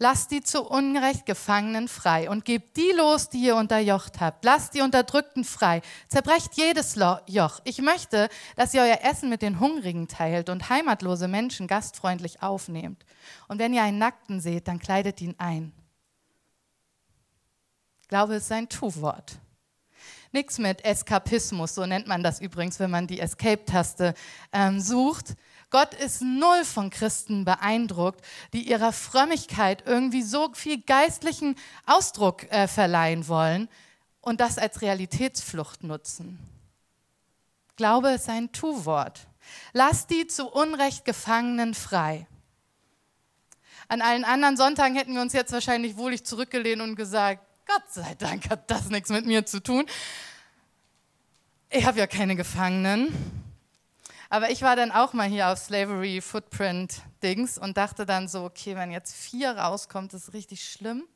Lasst 0.02 0.32
die 0.32 0.40
zu 0.40 0.64
Unrecht 0.64 1.26
Gefangenen 1.26 1.86
frei 1.86 2.28
und 2.28 2.44
gebt 2.44 2.76
die 2.76 2.90
los, 2.96 3.28
die 3.28 3.38
ihr 3.38 3.54
unterjocht 3.54 4.18
habt. 4.18 4.44
Lasst 4.44 4.74
die 4.74 4.80
Unterdrückten 4.80 5.44
frei. 5.44 5.80
Zerbrecht 6.08 6.54
jedes 6.54 6.96
Joch. 6.96 7.60
Ich 7.62 7.80
möchte, 7.80 8.28
dass 8.56 8.74
ihr 8.74 8.82
euer 8.82 8.98
Essen 9.04 9.28
mit 9.30 9.42
den 9.42 9.60
Hungrigen 9.60 10.08
teilt 10.08 10.48
und 10.48 10.68
heimatlose 10.68 11.28
Menschen 11.28 11.68
gastfreundlich 11.68 12.42
aufnehmt. 12.42 13.06
Und 13.46 13.60
wenn 13.60 13.72
ihr 13.72 13.84
einen 13.84 13.98
Nackten 13.98 14.40
seht, 14.40 14.66
dann 14.66 14.80
kleidet 14.80 15.20
ihn 15.20 15.36
ein. 15.38 15.72
Glaube 18.08 18.34
ist 18.34 18.48
sein 18.48 18.68
Tu-Wort. 18.68 19.38
Nichts 20.32 20.58
mit 20.58 20.84
Eskapismus, 20.84 21.76
so 21.76 21.86
nennt 21.86 22.08
man 22.08 22.24
das 22.24 22.40
übrigens, 22.40 22.80
wenn 22.80 22.90
man 22.90 23.06
die 23.06 23.20
Escape-Taste 23.20 24.14
ähm, 24.52 24.80
sucht, 24.80 25.36
Gott 25.72 25.94
ist 25.94 26.20
null 26.20 26.64
von 26.64 26.90
Christen 26.90 27.46
beeindruckt, 27.46 28.24
die 28.52 28.68
ihrer 28.68 28.92
Frömmigkeit 28.92 29.82
irgendwie 29.86 30.22
so 30.22 30.52
viel 30.52 30.80
geistlichen 30.82 31.56
Ausdruck 31.86 32.44
äh, 32.52 32.68
verleihen 32.68 33.26
wollen 33.26 33.68
und 34.20 34.40
das 34.40 34.58
als 34.58 34.82
Realitätsflucht 34.82 35.82
nutzen. 35.82 36.38
Glaube 37.76 38.10
ist 38.10 38.28
ein 38.28 38.52
Tu-Wort. 38.52 39.26
Lass 39.72 40.06
die 40.06 40.26
zu 40.26 40.46
Unrecht 40.46 41.06
Gefangenen 41.06 41.72
frei. 41.74 42.26
An 43.88 44.02
allen 44.02 44.24
anderen 44.24 44.58
Sonntagen 44.58 44.94
hätten 44.94 45.14
wir 45.14 45.22
uns 45.22 45.32
jetzt 45.32 45.52
wahrscheinlich 45.52 45.96
wohlig 45.96 46.24
zurückgelehnt 46.24 46.82
und 46.82 46.96
gesagt, 46.96 47.40
Gott 47.66 47.90
sei 47.90 48.14
Dank 48.16 48.50
hat 48.50 48.70
das 48.70 48.90
nichts 48.90 49.08
mit 49.08 49.24
mir 49.24 49.46
zu 49.46 49.62
tun. 49.62 49.86
Ich 51.70 51.86
habe 51.86 51.98
ja 51.98 52.06
keine 52.06 52.36
Gefangenen. 52.36 53.41
Aber 54.32 54.48
ich 54.48 54.62
war 54.62 54.76
dann 54.76 54.92
auch 54.92 55.12
mal 55.12 55.28
hier 55.28 55.50
auf 55.50 55.58
Slavery 55.58 56.22
Footprint 56.22 57.02
Dings 57.22 57.58
und 57.58 57.76
dachte 57.76 58.06
dann 58.06 58.28
so, 58.28 58.44
okay, 58.44 58.74
wenn 58.76 58.90
jetzt 58.90 59.14
vier 59.14 59.50
rauskommt, 59.50 60.14
ist 60.14 60.32
richtig 60.32 60.66
schlimm. 60.66 61.06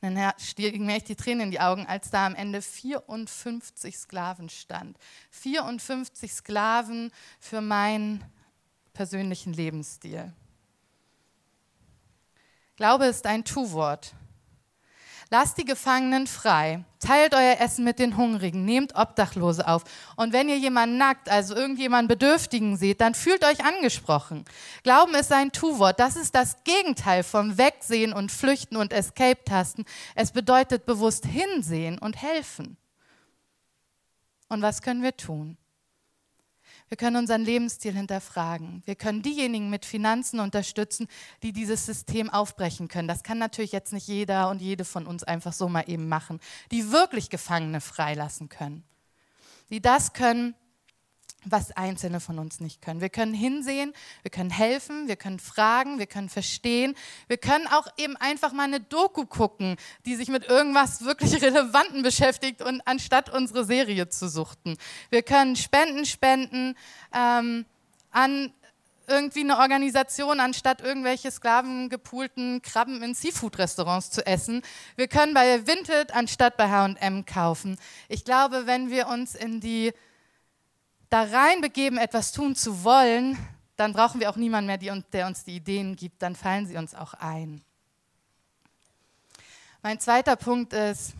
Und 0.00 0.16
dann 0.16 0.32
stiegen 0.36 0.84
mir 0.84 0.96
echt 0.96 1.08
die 1.08 1.14
Tränen 1.14 1.42
in 1.42 1.50
die 1.52 1.60
Augen, 1.60 1.86
als 1.86 2.10
da 2.10 2.26
am 2.26 2.34
Ende 2.34 2.60
54 2.60 3.96
Sklaven 3.96 4.48
stand. 4.48 4.98
54 5.30 6.32
Sklaven 6.32 7.12
für 7.38 7.60
meinen 7.60 8.24
persönlichen 8.92 9.52
Lebensstil. 9.52 10.32
Glaube 12.74 13.06
ist 13.06 13.26
ein 13.26 13.44
Tu-Wort. 13.44 14.12
Lasst 15.28 15.58
die 15.58 15.64
Gefangenen 15.64 16.28
frei, 16.28 16.84
teilt 17.00 17.34
euer 17.34 17.58
Essen 17.58 17.84
mit 17.84 17.98
den 17.98 18.16
Hungrigen, 18.16 18.64
nehmt 18.64 18.94
Obdachlose 18.94 19.66
auf. 19.66 19.82
Und 20.14 20.32
wenn 20.32 20.48
ihr 20.48 20.56
jemanden 20.56 20.98
nackt, 20.98 21.28
also 21.28 21.56
irgendjemanden 21.56 22.06
Bedürftigen 22.06 22.76
seht, 22.76 23.00
dann 23.00 23.16
fühlt 23.16 23.44
euch 23.44 23.64
angesprochen. 23.64 24.44
Glauben 24.84 25.16
ist 25.16 25.32
ein 25.32 25.50
Tu-Wort. 25.50 25.98
Das 25.98 26.14
ist 26.14 26.36
das 26.36 26.62
Gegenteil 26.62 27.24
vom 27.24 27.58
Wegsehen 27.58 28.12
und 28.12 28.30
Flüchten 28.30 28.76
und 28.76 28.92
Escape-Tasten. 28.92 29.84
Es 30.14 30.30
bedeutet 30.30 30.86
bewusst 30.86 31.26
hinsehen 31.26 31.98
und 31.98 32.22
helfen. 32.22 32.76
Und 34.48 34.62
was 34.62 34.80
können 34.80 35.02
wir 35.02 35.16
tun? 35.16 35.58
Wir 36.88 36.96
können 36.96 37.16
unseren 37.16 37.42
Lebensstil 37.42 37.94
hinterfragen. 37.94 38.82
Wir 38.84 38.94
können 38.94 39.22
diejenigen 39.22 39.70
mit 39.70 39.84
Finanzen 39.84 40.38
unterstützen, 40.38 41.08
die 41.42 41.52
dieses 41.52 41.84
System 41.84 42.30
aufbrechen 42.30 42.86
können. 42.86 43.08
Das 43.08 43.24
kann 43.24 43.38
natürlich 43.38 43.72
jetzt 43.72 43.92
nicht 43.92 44.06
jeder 44.06 44.50
und 44.50 44.62
jede 44.62 44.84
von 44.84 45.06
uns 45.06 45.24
einfach 45.24 45.52
so 45.52 45.68
mal 45.68 45.84
eben 45.88 46.08
machen, 46.08 46.40
die 46.70 46.92
wirklich 46.92 47.28
Gefangene 47.28 47.80
freilassen 47.80 48.48
können. 48.48 48.84
Die 49.70 49.80
das 49.80 50.12
können, 50.12 50.54
was 51.48 51.70
Einzelne 51.72 52.20
von 52.20 52.38
uns 52.38 52.60
nicht 52.60 52.82
können. 52.82 53.00
Wir 53.00 53.08
können 53.08 53.34
hinsehen, 53.34 53.92
wir 54.22 54.30
können 54.30 54.50
helfen, 54.50 55.08
wir 55.08 55.16
können 55.16 55.38
fragen, 55.38 55.98
wir 55.98 56.06
können 56.06 56.28
verstehen. 56.28 56.94
Wir 57.28 57.38
können 57.38 57.66
auch 57.68 57.86
eben 57.96 58.16
einfach 58.16 58.52
mal 58.52 58.64
eine 58.64 58.80
Doku 58.80 59.24
gucken, 59.24 59.76
die 60.04 60.16
sich 60.16 60.28
mit 60.28 60.48
irgendwas 60.48 61.04
wirklich 61.04 61.40
Relevanten 61.42 62.02
beschäftigt 62.02 62.62
und 62.62 62.82
anstatt 62.86 63.30
unsere 63.30 63.64
Serie 63.64 64.08
zu 64.08 64.28
suchten. 64.28 64.76
Wir 65.10 65.22
können 65.22 65.56
Spenden 65.56 66.04
spenden 66.04 66.74
ähm, 67.14 67.64
an 68.10 68.52
irgendwie 69.08 69.40
eine 69.40 69.58
Organisation, 69.58 70.40
anstatt 70.40 70.80
irgendwelche 70.80 71.30
sklavengepulten 71.30 72.60
Krabben 72.62 73.02
in 73.02 73.14
Seafood-Restaurants 73.14 74.10
zu 74.10 74.26
essen. 74.26 74.62
Wir 74.96 75.06
können 75.08 75.34
bei 75.34 75.66
Vinted 75.66 76.14
anstatt 76.14 76.56
bei 76.56 76.68
H&M 76.68 77.24
kaufen. 77.24 77.78
Ich 78.08 78.24
glaube, 78.24 78.66
wenn 78.66 78.90
wir 78.90 79.06
uns 79.08 79.34
in 79.34 79.60
die 79.60 79.92
da 81.10 81.22
reinbegeben, 81.22 81.98
etwas 81.98 82.32
tun 82.32 82.54
zu 82.54 82.84
wollen, 82.84 83.38
dann 83.76 83.92
brauchen 83.92 84.20
wir 84.20 84.30
auch 84.30 84.36
niemanden 84.36 84.66
mehr, 84.66 84.78
der 84.78 85.26
uns 85.26 85.44
die 85.44 85.56
Ideen 85.56 85.96
gibt, 85.96 86.22
dann 86.22 86.34
fallen 86.34 86.66
sie 86.66 86.76
uns 86.76 86.94
auch 86.94 87.14
ein. 87.14 87.62
Mein 89.82 90.00
zweiter 90.00 90.36
Punkt 90.36 90.72
ist, 90.72 91.12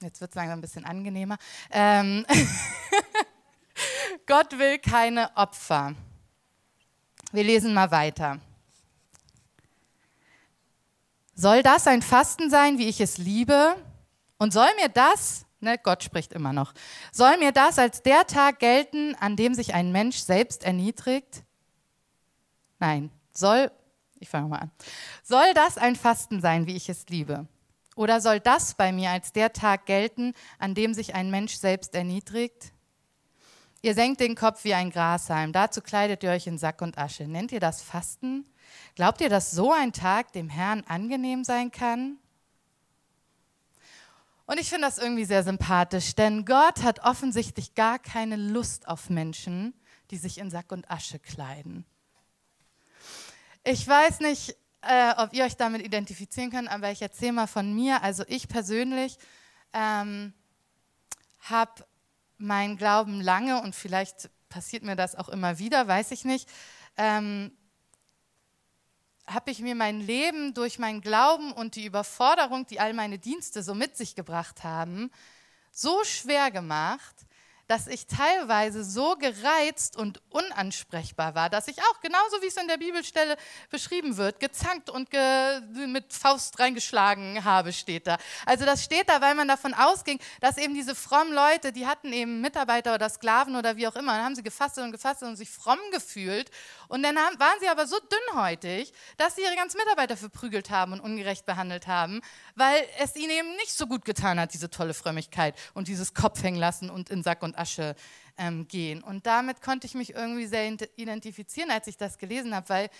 jetzt 0.00 0.20
wird 0.20 0.30
es 0.30 0.34
langsam 0.34 0.58
ein 0.58 0.62
bisschen 0.62 0.84
angenehmer, 0.84 1.36
ähm, 1.70 2.24
Gott 4.26 4.58
will 4.58 4.78
keine 4.78 5.36
Opfer. 5.36 5.94
Wir 7.32 7.44
lesen 7.44 7.74
mal 7.74 7.90
weiter. 7.90 8.40
Soll 11.34 11.62
das 11.62 11.86
ein 11.86 12.02
Fasten 12.02 12.50
sein, 12.50 12.78
wie 12.78 12.88
ich 12.88 13.00
es 13.00 13.18
liebe? 13.18 13.76
Und 14.38 14.52
soll 14.52 14.68
mir 14.76 14.88
das, 14.88 15.44
ne, 15.60 15.78
Gott 15.78 16.02
spricht 16.02 16.32
immer 16.32 16.52
noch, 16.52 16.72
soll 17.12 17.38
mir 17.38 17.52
das 17.52 17.78
als 17.78 18.02
der 18.02 18.26
Tag 18.26 18.58
gelten, 18.58 19.14
an 19.16 19.36
dem 19.36 19.54
sich 19.54 19.74
ein 19.74 19.92
Mensch 19.92 20.18
selbst 20.18 20.64
erniedrigt? 20.64 21.44
Nein, 22.78 23.10
soll, 23.32 23.70
ich 24.20 24.28
fange 24.28 24.48
mal 24.48 24.58
an, 24.58 24.70
soll 25.22 25.54
das 25.54 25.78
ein 25.78 25.96
Fasten 25.96 26.40
sein, 26.40 26.66
wie 26.66 26.76
ich 26.76 26.88
es 26.88 27.08
liebe? 27.08 27.46
Oder 27.96 28.20
soll 28.20 28.38
das 28.38 28.74
bei 28.74 28.92
mir 28.92 29.10
als 29.10 29.32
der 29.32 29.52
Tag 29.52 29.86
gelten, 29.86 30.32
an 30.60 30.74
dem 30.74 30.94
sich 30.94 31.14
ein 31.14 31.30
Mensch 31.30 31.54
selbst 31.54 31.96
erniedrigt? 31.96 32.72
Ihr 33.82 33.94
senkt 33.94 34.20
den 34.20 34.34
Kopf 34.34 34.64
wie 34.64 34.74
ein 34.74 34.90
Grashalm, 34.90 35.52
dazu 35.52 35.80
kleidet 35.80 36.22
ihr 36.22 36.30
euch 36.30 36.46
in 36.46 36.58
Sack 36.58 36.82
und 36.82 36.98
Asche. 36.98 37.28
Nennt 37.28 37.52
ihr 37.52 37.60
das 37.60 37.82
Fasten? 37.82 38.44
Glaubt 38.94 39.20
ihr, 39.20 39.28
dass 39.28 39.50
so 39.50 39.72
ein 39.72 39.92
Tag 39.92 40.32
dem 40.32 40.48
Herrn 40.48 40.84
angenehm 40.86 41.44
sein 41.44 41.70
kann? 41.70 42.18
Und 44.48 44.58
ich 44.58 44.70
finde 44.70 44.86
das 44.86 44.96
irgendwie 44.96 45.26
sehr 45.26 45.44
sympathisch, 45.44 46.14
denn 46.14 46.46
Gott 46.46 46.82
hat 46.82 47.00
offensichtlich 47.00 47.74
gar 47.74 47.98
keine 47.98 48.36
Lust 48.36 48.88
auf 48.88 49.10
Menschen, 49.10 49.74
die 50.10 50.16
sich 50.16 50.38
in 50.38 50.50
Sack 50.50 50.72
und 50.72 50.90
Asche 50.90 51.18
kleiden. 51.18 51.84
Ich 53.62 53.86
weiß 53.86 54.20
nicht, 54.20 54.56
äh, 54.80 55.12
ob 55.18 55.34
ihr 55.34 55.44
euch 55.44 55.58
damit 55.58 55.82
identifizieren 55.82 56.50
könnt, 56.50 56.70
aber 56.70 56.90
ich 56.90 57.02
erzähle 57.02 57.32
mal 57.32 57.46
von 57.46 57.74
mir. 57.74 58.02
Also 58.02 58.24
ich 58.26 58.48
persönlich 58.48 59.18
ähm, 59.74 60.32
habe 61.40 61.84
meinen 62.38 62.78
Glauben 62.78 63.20
lange 63.20 63.60
und 63.60 63.74
vielleicht 63.74 64.30
passiert 64.48 64.82
mir 64.82 64.96
das 64.96 65.14
auch 65.14 65.28
immer 65.28 65.58
wieder, 65.58 65.86
weiß 65.86 66.10
ich 66.12 66.24
nicht, 66.24 66.48
ähm, 66.96 67.52
habe 69.28 69.50
ich 69.50 69.60
mir 69.60 69.74
mein 69.74 70.00
Leben 70.00 70.54
durch 70.54 70.78
meinen 70.78 71.00
Glauben 71.00 71.52
und 71.52 71.76
die 71.76 71.84
Überforderung, 71.84 72.66
die 72.66 72.80
all 72.80 72.94
meine 72.94 73.18
Dienste 73.18 73.62
so 73.62 73.74
mit 73.74 73.96
sich 73.96 74.14
gebracht 74.14 74.64
haben, 74.64 75.10
so 75.70 76.02
schwer 76.04 76.50
gemacht, 76.50 77.14
dass 77.68 77.86
ich 77.86 78.06
teilweise 78.06 78.82
so 78.82 79.14
gereizt 79.16 79.94
und 79.94 80.22
unansprechbar 80.30 81.34
war, 81.34 81.50
dass 81.50 81.68
ich 81.68 81.78
auch, 81.82 82.00
genauso 82.00 82.40
wie 82.40 82.46
es 82.46 82.56
in 82.56 82.66
der 82.66 82.78
Bibelstelle 82.78 83.36
beschrieben 83.68 84.16
wird, 84.16 84.40
gezankt 84.40 84.88
und 84.88 85.10
ge 85.10 85.60
mit 85.86 86.14
Faust 86.14 86.58
reingeschlagen 86.58 87.44
habe, 87.44 87.74
steht 87.74 88.06
da. 88.06 88.16
Also 88.46 88.64
das 88.64 88.82
steht 88.82 89.10
da, 89.10 89.20
weil 89.20 89.34
man 89.34 89.48
davon 89.48 89.74
ausging, 89.74 90.18
dass 90.40 90.56
eben 90.56 90.72
diese 90.72 90.94
frommen 90.94 91.34
Leute, 91.34 91.70
die 91.70 91.86
hatten 91.86 92.10
eben 92.10 92.40
Mitarbeiter 92.40 92.94
oder 92.94 93.10
Sklaven 93.10 93.54
oder 93.54 93.76
wie 93.76 93.86
auch 93.86 93.96
immer, 93.96 94.12
dann 94.12 94.24
haben 94.24 94.34
sie 94.34 94.42
gefastet 94.42 94.82
und 94.82 94.92
gefastet 94.92 95.28
und 95.28 95.36
sich 95.36 95.50
fromm 95.50 95.78
gefühlt 95.92 96.50
und 96.88 97.02
dann 97.02 97.18
haben, 97.18 97.38
waren 97.38 97.60
sie 97.60 97.68
aber 97.68 97.86
so 97.86 97.96
dünnhäutig, 97.98 98.92
dass 99.16 99.36
sie 99.36 99.42
ihre 99.42 99.54
ganzen 99.56 99.78
Mitarbeiter 99.78 100.16
verprügelt 100.16 100.70
haben 100.70 100.92
und 100.92 101.00
ungerecht 101.00 101.46
behandelt 101.46 101.86
haben, 101.86 102.20
weil 102.54 102.82
es 103.02 103.14
ihnen 103.16 103.30
eben 103.30 103.56
nicht 103.56 103.72
so 103.72 103.86
gut 103.86 104.04
getan 104.04 104.40
hat, 104.40 104.54
diese 104.54 104.70
tolle 104.70 104.94
Frömmigkeit 104.94 105.54
und 105.74 105.88
dieses 105.88 106.14
Kopf 106.14 106.42
hängen 106.42 106.58
lassen 106.58 106.90
und 106.90 107.10
in 107.10 107.22
Sack 107.22 107.42
und 107.42 107.58
Asche 107.58 107.94
ähm, 108.38 108.66
gehen. 108.68 109.02
Und 109.02 109.26
damit 109.26 109.62
konnte 109.62 109.86
ich 109.86 109.94
mich 109.94 110.14
irgendwie 110.14 110.46
sehr 110.46 110.66
identifizieren, 110.96 111.70
als 111.70 111.86
ich 111.86 111.96
das 111.96 112.18
gelesen 112.18 112.54
habe, 112.54 112.68
weil 112.68 112.90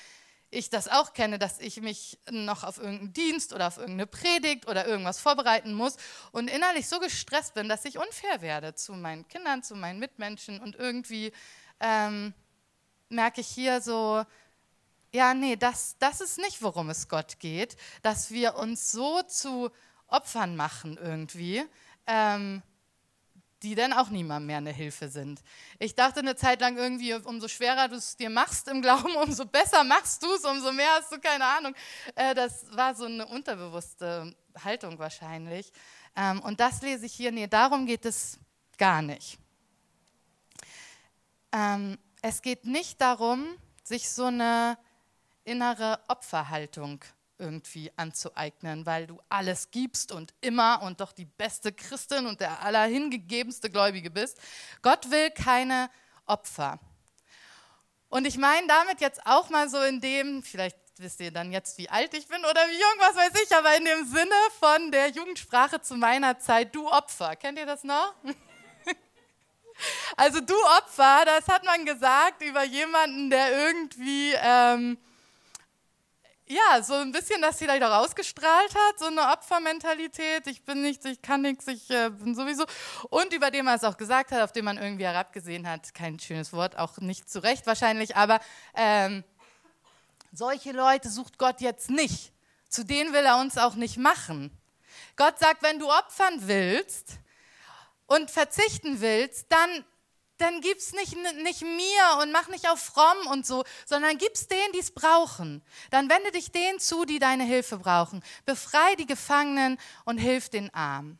ich 0.51 0.71
das 0.71 0.89
auch 0.89 1.13
kenne, 1.13 1.39
dass 1.39 1.61
ich 1.61 1.81
mich 1.81 2.19
noch 2.31 2.65
auf 2.65 2.79
irgendeinen 2.79 3.13
Dienst 3.13 3.53
oder 3.53 3.67
auf 3.67 3.77
irgendeine 3.77 4.07
Predigt 4.07 4.67
oder 4.67 4.87
irgendwas 4.87 5.21
vorbereiten 5.21 5.75
muss 5.75 5.97
und 6.33 6.49
innerlich 6.49 6.89
so 6.89 7.01
gestresst 7.01 7.55
bin, 7.55 7.69
dass 7.69 7.85
ich 7.85 7.99
unfair 7.99 8.41
werde 8.41 8.75
zu 8.75 8.95
meinen 8.95 9.29
Kindern, 9.29 9.63
zu 9.63 9.75
meinen 9.75 9.99
Mitmenschen 9.99 10.59
und 10.61 10.75
irgendwie 10.77 11.33
ähm, 11.81 12.33
merke 13.09 13.41
ich 13.41 13.49
hier 13.49 13.81
so, 13.81 14.25
ja, 15.13 15.35
nee, 15.35 15.57
das, 15.57 15.97
das 15.99 16.21
ist 16.21 16.39
nicht, 16.39 16.63
worum 16.63 16.91
es 16.91 17.09
Gott 17.09 17.39
geht, 17.39 17.77
dass 18.03 18.31
wir 18.31 18.57
uns 18.57 18.93
so 18.93 19.23
zu 19.23 19.71
Opfern 20.07 20.57
machen 20.57 20.99
irgendwie, 21.01 21.65
ähm, 22.07 22.63
die 23.63 23.75
dann 23.75 23.93
auch 23.93 24.11
niemand 24.11 24.47
mehr 24.47 24.59
eine 24.59 24.73
Hilfe 24.73 25.09
sind. 25.09 25.41
Ich 25.79 25.95
dachte 25.95 26.21
eine 26.21 26.37
Zeit 26.37 26.61
lang 26.61 26.77
irgendwie, 26.77 27.15
umso 27.15 27.49
schwerer 27.49 27.89
du 27.89 27.97
es 27.97 28.17
dir 28.17 28.31
machst 28.31 28.69
im 28.69 28.83
Glauben, 28.83 29.17
umso 29.23 29.47
besser 29.47 29.83
machst 29.85 30.23
du 30.23 30.33
es, 30.35 30.45
umso 30.45 30.73
mehr 30.73 30.91
hast 30.93 31.11
du 31.11 31.19
keine 31.19 31.45
Ahnung. 31.45 31.75
Äh, 32.15 32.35
das 32.35 32.67
war 32.77 32.95
so 32.95 33.07
eine 33.07 33.27
unterbewusste 33.27 34.35
Haltung 34.63 34.99
wahrscheinlich. 34.99 35.73
Ähm, 36.17 36.41
und 36.41 36.61
das 36.61 36.83
lese 36.83 37.07
ich 37.07 37.13
hier, 37.13 37.33
nee, 37.33 37.47
darum 37.47 37.87
geht 37.87 38.05
es 38.05 38.39
gar 38.77 39.03
nicht. 39.03 39.39
Ähm, 41.53 41.99
es 42.23 42.43
geht 42.43 42.65
nicht 42.65 43.01
darum, 43.01 43.47
sich 43.83 44.11
so 44.11 44.27
eine 44.27 44.79
innere 45.45 45.99
Opferhaltung 46.09 47.05
irgendwie 47.39 47.93
anzueignen, 47.97 48.85
weil 48.85 49.07
du 49.07 49.21
alles 49.29 49.71
gibst 49.71 50.13
und 50.13 50.35
immer 50.41 50.83
und 50.83 51.01
doch 51.01 51.13
die 51.13 51.25
beste 51.25 51.73
Christin 51.73 52.27
und 52.27 52.41
der 52.41 52.63
allerhingegebenste 52.63 53.71
Gläubige 53.71 54.11
bist. 54.11 54.39
Gott 54.83 55.11
will 55.11 55.31
keine 55.31 55.89
Opfer. 56.27 56.79
Und 58.09 58.27
ich 58.27 58.39
meine 58.39 58.67
damit 58.67 59.01
jetzt 59.01 59.25
auch 59.25 59.51
mal 59.51 59.69
so 59.69 59.81
in 59.83 60.01
dem, 60.01 60.43
vielleicht 60.43 60.79
wisst 60.97 61.21
ihr 61.21 61.31
dann 61.31 61.53
jetzt, 61.53 61.79
wie 61.79 61.89
alt 61.89 62.13
ich 62.15 62.27
bin 62.27 62.41
oder 62.41 62.61
wie 62.67 62.73
jung, 62.73 62.95
was 62.99 63.17
weiß 63.17 63.43
ich, 63.45 63.57
aber 63.57 63.77
in 63.77 63.85
dem 63.85 64.05
Sinne 64.07 64.35
von 64.59 64.91
der 64.91 65.11
Jugendsprache 65.11 65.81
zu 65.81 65.95
meiner 65.95 66.39
Zeit, 66.39 66.75
du 66.75 66.89
Opfer. 66.89 67.37
Kennt 67.37 67.59
ihr 67.59 67.67
das 67.67 67.85
noch? 67.85 68.15
Also 70.17 70.41
du 70.41 70.55
Opfer, 70.79 71.25
das 71.25 71.47
hat 71.49 71.65
man 71.65 71.85
gesagt 71.85 72.43
über 72.43 72.65
jemanden, 72.65 73.31
der 73.31 73.67
irgendwie 73.67 74.35
ähm, 74.35 74.99
ja, 76.49 76.83
so 76.83 76.95
ein 76.95 77.13
bisschen 77.13 77.43
das 77.43 77.59
vielleicht 77.59 77.83
auch 77.83 78.05
ausgestrahlt 78.05 78.75
hat, 78.75 78.99
so 78.99 79.07
eine 79.07 79.33
Opfermentalität, 79.33 80.47
ich 80.47 80.65
bin 80.65 80.83
nichts, 80.83 81.05
ich 81.05 81.21
kann 81.21 81.43
nichts, 81.43 81.67
ich 81.69 81.91
äh, 81.91 82.11
bin 82.11 82.35
sowieso. 82.35 82.65
Und 83.11 83.33
über 83.35 83.51
den 83.51 83.67
man 83.67 83.77
es 83.77 83.85
auch 83.85 83.97
gesagt 83.97 84.33
hat, 84.33 84.41
auf 84.43 84.53
den 84.53 84.65
man 84.65 84.79
irgendwie 84.79 85.05
herabgesehen 85.05 85.69
hat, 85.69 85.93
kein 85.95 86.19
schönes 86.19 86.53
Wort, 86.53 86.77
auch 86.79 86.99
nicht 86.99 87.31
zu 87.31 87.43
Recht 87.43 87.67
wahrscheinlich, 87.67 88.17
aber 88.17 88.41
ähm, 88.75 89.25
solche 90.33 90.73
Leute 90.73 91.11
sucht 91.11 91.39
Gott 91.39 91.61
jetzt 91.61 91.91
nicht. 91.91 92.33
Zu 92.69 92.85
denen 92.85 93.13
will 93.13 93.25
er 93.25 93.39
uns 93.39 93.59
auch 93.59 93.75
nicht 93.75 93.99
machen. 93.99 94.51
Gott 95.17 95.39
sagt, 95.39 95.63
wenn 95.63 95.79
du 95.79 95.91
opfern 95.91 96.49
willst 96.49 97.19
und 98.09 98.31
verzichten 98.31 99.01
willst, 99.01 99.47
dann 99.51 99.85
dann 100.39 100.61
gib's 100.61 100.93
nicht, 100.93 101.17
nicht 101.43 101.63
mir 101.63 102.23
und 102.23 102.31
mach 102.31 102.49
nicht 102.49 102.69
auf 102.71 102.79
fromm 102.79 103.27
und 103.31 103.45
so, 103.45 103.65
sondern 103.87 104.19
gib's 104.19 104.47
denen, 104.47 104.73
die 104.73 104.79
es 104.79 104.93
brauchen. 104.93 105.63
Dann 105.91 106.09
wende 106.09 106.31
dich 106.31 106.53
denen 106.53 106.79
zu, 106.79 107.05
die 107.05 107.19
deine 107.19 107.43
Hilfe 107.43 107.79
brauchen. 107.79 108.23
Befrei 108.47 108.95
die 108.99 109.07
Gefangenen 109.07 109.79
und 110.05 110.19
hilf 110.19 110.49
den 110.49 110.73
Armen. 110.73 111.19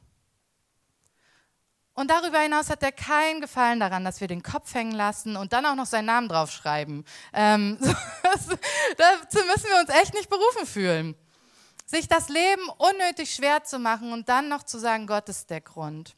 Und 1.95 2.13
darüber 2.13 2.39
hinaus 2.39 2.71
hat 2.71 2.85
er 2.85 2.93
keinen 2.93 3.41
Gefallen 3.41 3.81
daran, 3.81 4.05
dass 4.05 4.21
wir 4.21 4.29
den 4.29 4.45
Kopf 4.45 4.73
hängen 4.73 4.93
lassen 4.93 5.37
und 5.37 5.53
dann 5.53 5.67
auch 5.67 5.75
noch 5.75 5.87
seinen 5.87 6.07
Namen 6.07 6.29
draufschreiben. 6.29 7.05
Ähm, 7.33 7.77
dazu 7.83 9.39
müssen 9.47 9.69
wir 9.69 9.81
uns 9.81 9.91
echt 9.91 10.15
nicht 10.15 10.31
berufen 10.31 10.65
fühlen. 10.65 11.17
Sich 11.87 12.07
das 12.07 12.29
Leben 12.29 12.69
unnötig 12.77 13.35
schwer 13.35 13.65
zu 13.65 13.81
machen 13.81 14.13
und 14.13 14.29
dann 14.29 14.49
noch 14.49 14.63
zu 14.63 14.79
sagen, 14.79 15.09
Gott 15.09 15.29
ist 15.29 15.51
der 15.51 15.61
Grund. 15.61 16.15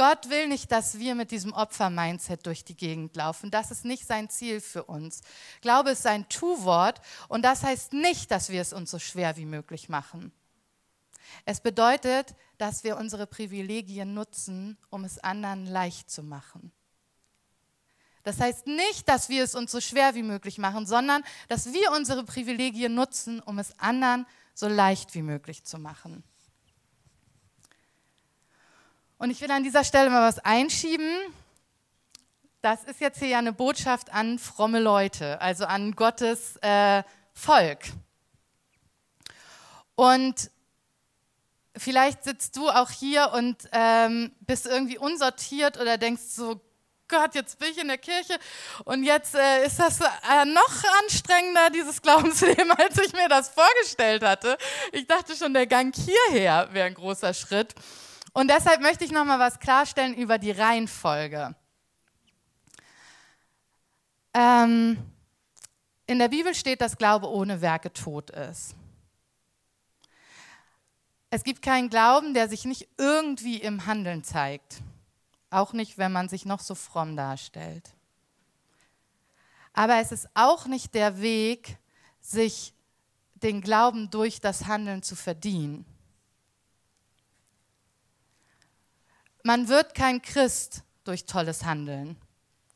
Gott 0.00 0.30
will 0.30 0.48
nicht, 0.48 0.72
dass 0.72 0.98
wir 0.98 1.14
mit 1.14 1.30
diesem 1.30 1.52
Opfer-Mindset 1.52 2.46
durch 2.46 2.64
die 2.64 2.74
Gegend 2.74 3.14
laufen. 3.16 3.50
Das 3.50 3.70
ist 3.70 3.84
nicht 3.84 4.06
sein 4.06 4.30
Ziel 4.30 4.62
für 4.62 4.84
uns. 4.84 5.20
Glaube 5.60 5.90
ist 5.90 6.02
sein 6.02 6.26
Tu-Wort 6.30 7.02
und 7.28 7.42
das 7.42 7.64
heißt 7.64 7.92
nicht, 7.92 8.30
dass 8.30 8.48
wir 8.48 8.62
es 8.62 8.72
uns 8.72 8.90
so 8.90 8.98
schwer 8.98 9.36
wie 9.36 9.44
möglich 9.44 9.90
machen. 9.90 10.32
Es 11.44 11.60
bedeutet, 11.60 12.34
dass 12.56 12.82
wir 12.82 12.96
unsere 12.96 13.26
Privilegien 13.26 14.14
nutzen, 14.14 14.78
um 14.88 15.04
es 15.04 15.18
anderen 15.18 15.66
leicht 15.66 16.10
zu 16.10 16.22
machen. 16.22 16.72
Das 18.22 18.40
heißt 18.40 18.68
nicht, 18.68 19.06
dass 19.06 19.28
wir 19.28 19.44
es 19.44 19.54
uns 19.54 19.70
so 19.70 19.82
schwer 19.82 20.14
wie 20.14 20.22
möglich 20.22 20.56
machen, 20.56 20.86
sondern 20.86 21.22
dass 21.48 21.74
wir 21.74 21.92
unsere 21.92 22.24
Privilegien 22.24 22.94
nutzen, 22.94 23.40
um 23.40 23.58
es 23.58 23.78
anderen 23.78 24.26
so 24.54 24.66
leicht 24.66 25.14
wie 25.14 25.20
möglich 25.20 25.64
zu 25.64 25.78
machen. 25.78 26.24
Und 29.20 29.28
ich 29.28 29.42
will 29.42 29.50
an 29.50 29.62
dieser 29.62 29.84
Stelle 29.84 30.08
mal 30.08 30.26
was 30.26 30.38
einschieben. 30.38 31.06
das 32.62 32.84
ist 32.84 33.02
jetzt 33.02 33.18
hier 33.18 33.28
ja 33.28 33.38
eine 33.38 33.52
Botschaft 33.52 34.14
an 34.14 34.38
fromme 34.38 34.80
Leute, 34.80 35.38
also 35.42 35.66
an 35.66 35.94
Gottes 35.94 36.56
äh, 36.62 37.02
Volk. 37.34 37.80
Und 39.94 40.50
vielleicht 41.76 42.24
sitzt 42.24 42.56
du 42.56 42.70
auch 42.70 42.88
hier 42.88 43.32
und 43.34 43.56
ähm, 43.72 44.32
bist 44.40 44.64
irgendwie 44.64 44.96
unsortiert 44.96 45.78
oder 45.78 45.98
denkst 45.98 46.22
so, 46.30 46.58
Gott, 47.06 47.34
jetzt 47.34 47.58
bin 47.58 47.72
ich 47.72 47.78
in 47.78 47.88
der 47.88 47.98
Kirche 47.98 48.38
und 48.86 49.04
jetzt 49.04 49.34
äh, 49.34 49.66
ist 49.66 49.78
das 49.78 50.00
äh, 50.00 50.46
noch 50.46 50.82
anstrengender, 51.02 51.68
dieses 51.68 52.00
Glaubensleben, 52.00 52.70
als 52.78 52.96
ich 52.96 53.12
mir 53.12 53.28
das 53.28 53.50
vorgestellt 53.50 54.22
hatte. 54.22 54.56
Ich 54.92 55.06
dachte 55.06 55.36
schon, 55.36 55.52
der 55.52 55.66
Gang 55.66 55.94
hierher 55.94 56.72
wäre 56.72 56.86
ein 56.86 56.94
großer 56.94 57.34
Schritt. 57.34 57.74
Und 58.32 58.48
deshalb 58.48 58.80
möchte 58.80 59.04
ich 59.04 59.10
noch 59.10 59.24
mal 59.24 59.38
was 59.38 59.58
klarstellen 59.58 60.14
über 60.14 60.38
die 60.38 60.52
Reihenfolge. 60.52 61.54
Ähm, 64.32 64.98
in 66.06 66.18
der 66.18 66.28
Bibel 66.28 66.54
steht, 66.54 66.80
dass 66.80 66.96
Glaube 66.96 67.28
ohne 67.28 67.60
Werke 67.60 67.92
tot 67.92 68.30
ist. 68.30 68.74
Es 71.30 71.44
gibt 71.44 71.62
keinen 71.62 71.88
Glauben, 71.88 72.34
der 72.34 72.48
sich 72.48 72.64
nicht 72.64 72.88
irgendwie 72.98 73.58
im 73.58 73.86
Handeln 73.86 74.24
zeigt. 74.24 74.82
Auch 75.50 75.72
nicht, 75.72 75.98
wenn 75.98 76.12
man 76.12 76.28
sich 76.28 76.44
noch 76.44 76.60
so 76.60 76.74
fromm 76.74 77.16
darstellt. 77.16 77.94
Aber 79.72 79.96
es 79.98 80.10
ist 80.10 80.28
auch 80.34 80.66
nicht 80.66 80.94
der 80.94 81.20
Weg, 81.20 81.78
sich 82.20 82.74
den 83.34 83.60
Glauben 83.60 84.10
durch 84.10 84.40
das 84.40 84.66
Handeln 84.66 85.02
zu 85.02 85.16
verdienen. 85.16 85.84
Man 89.42 89.68
wird 89.68 89.94
kein 89.94 90.22
Christ 90.22 90.82
durch 91.04 91.26
tolles 91.26 91.64
Handeln, 91.64 92.16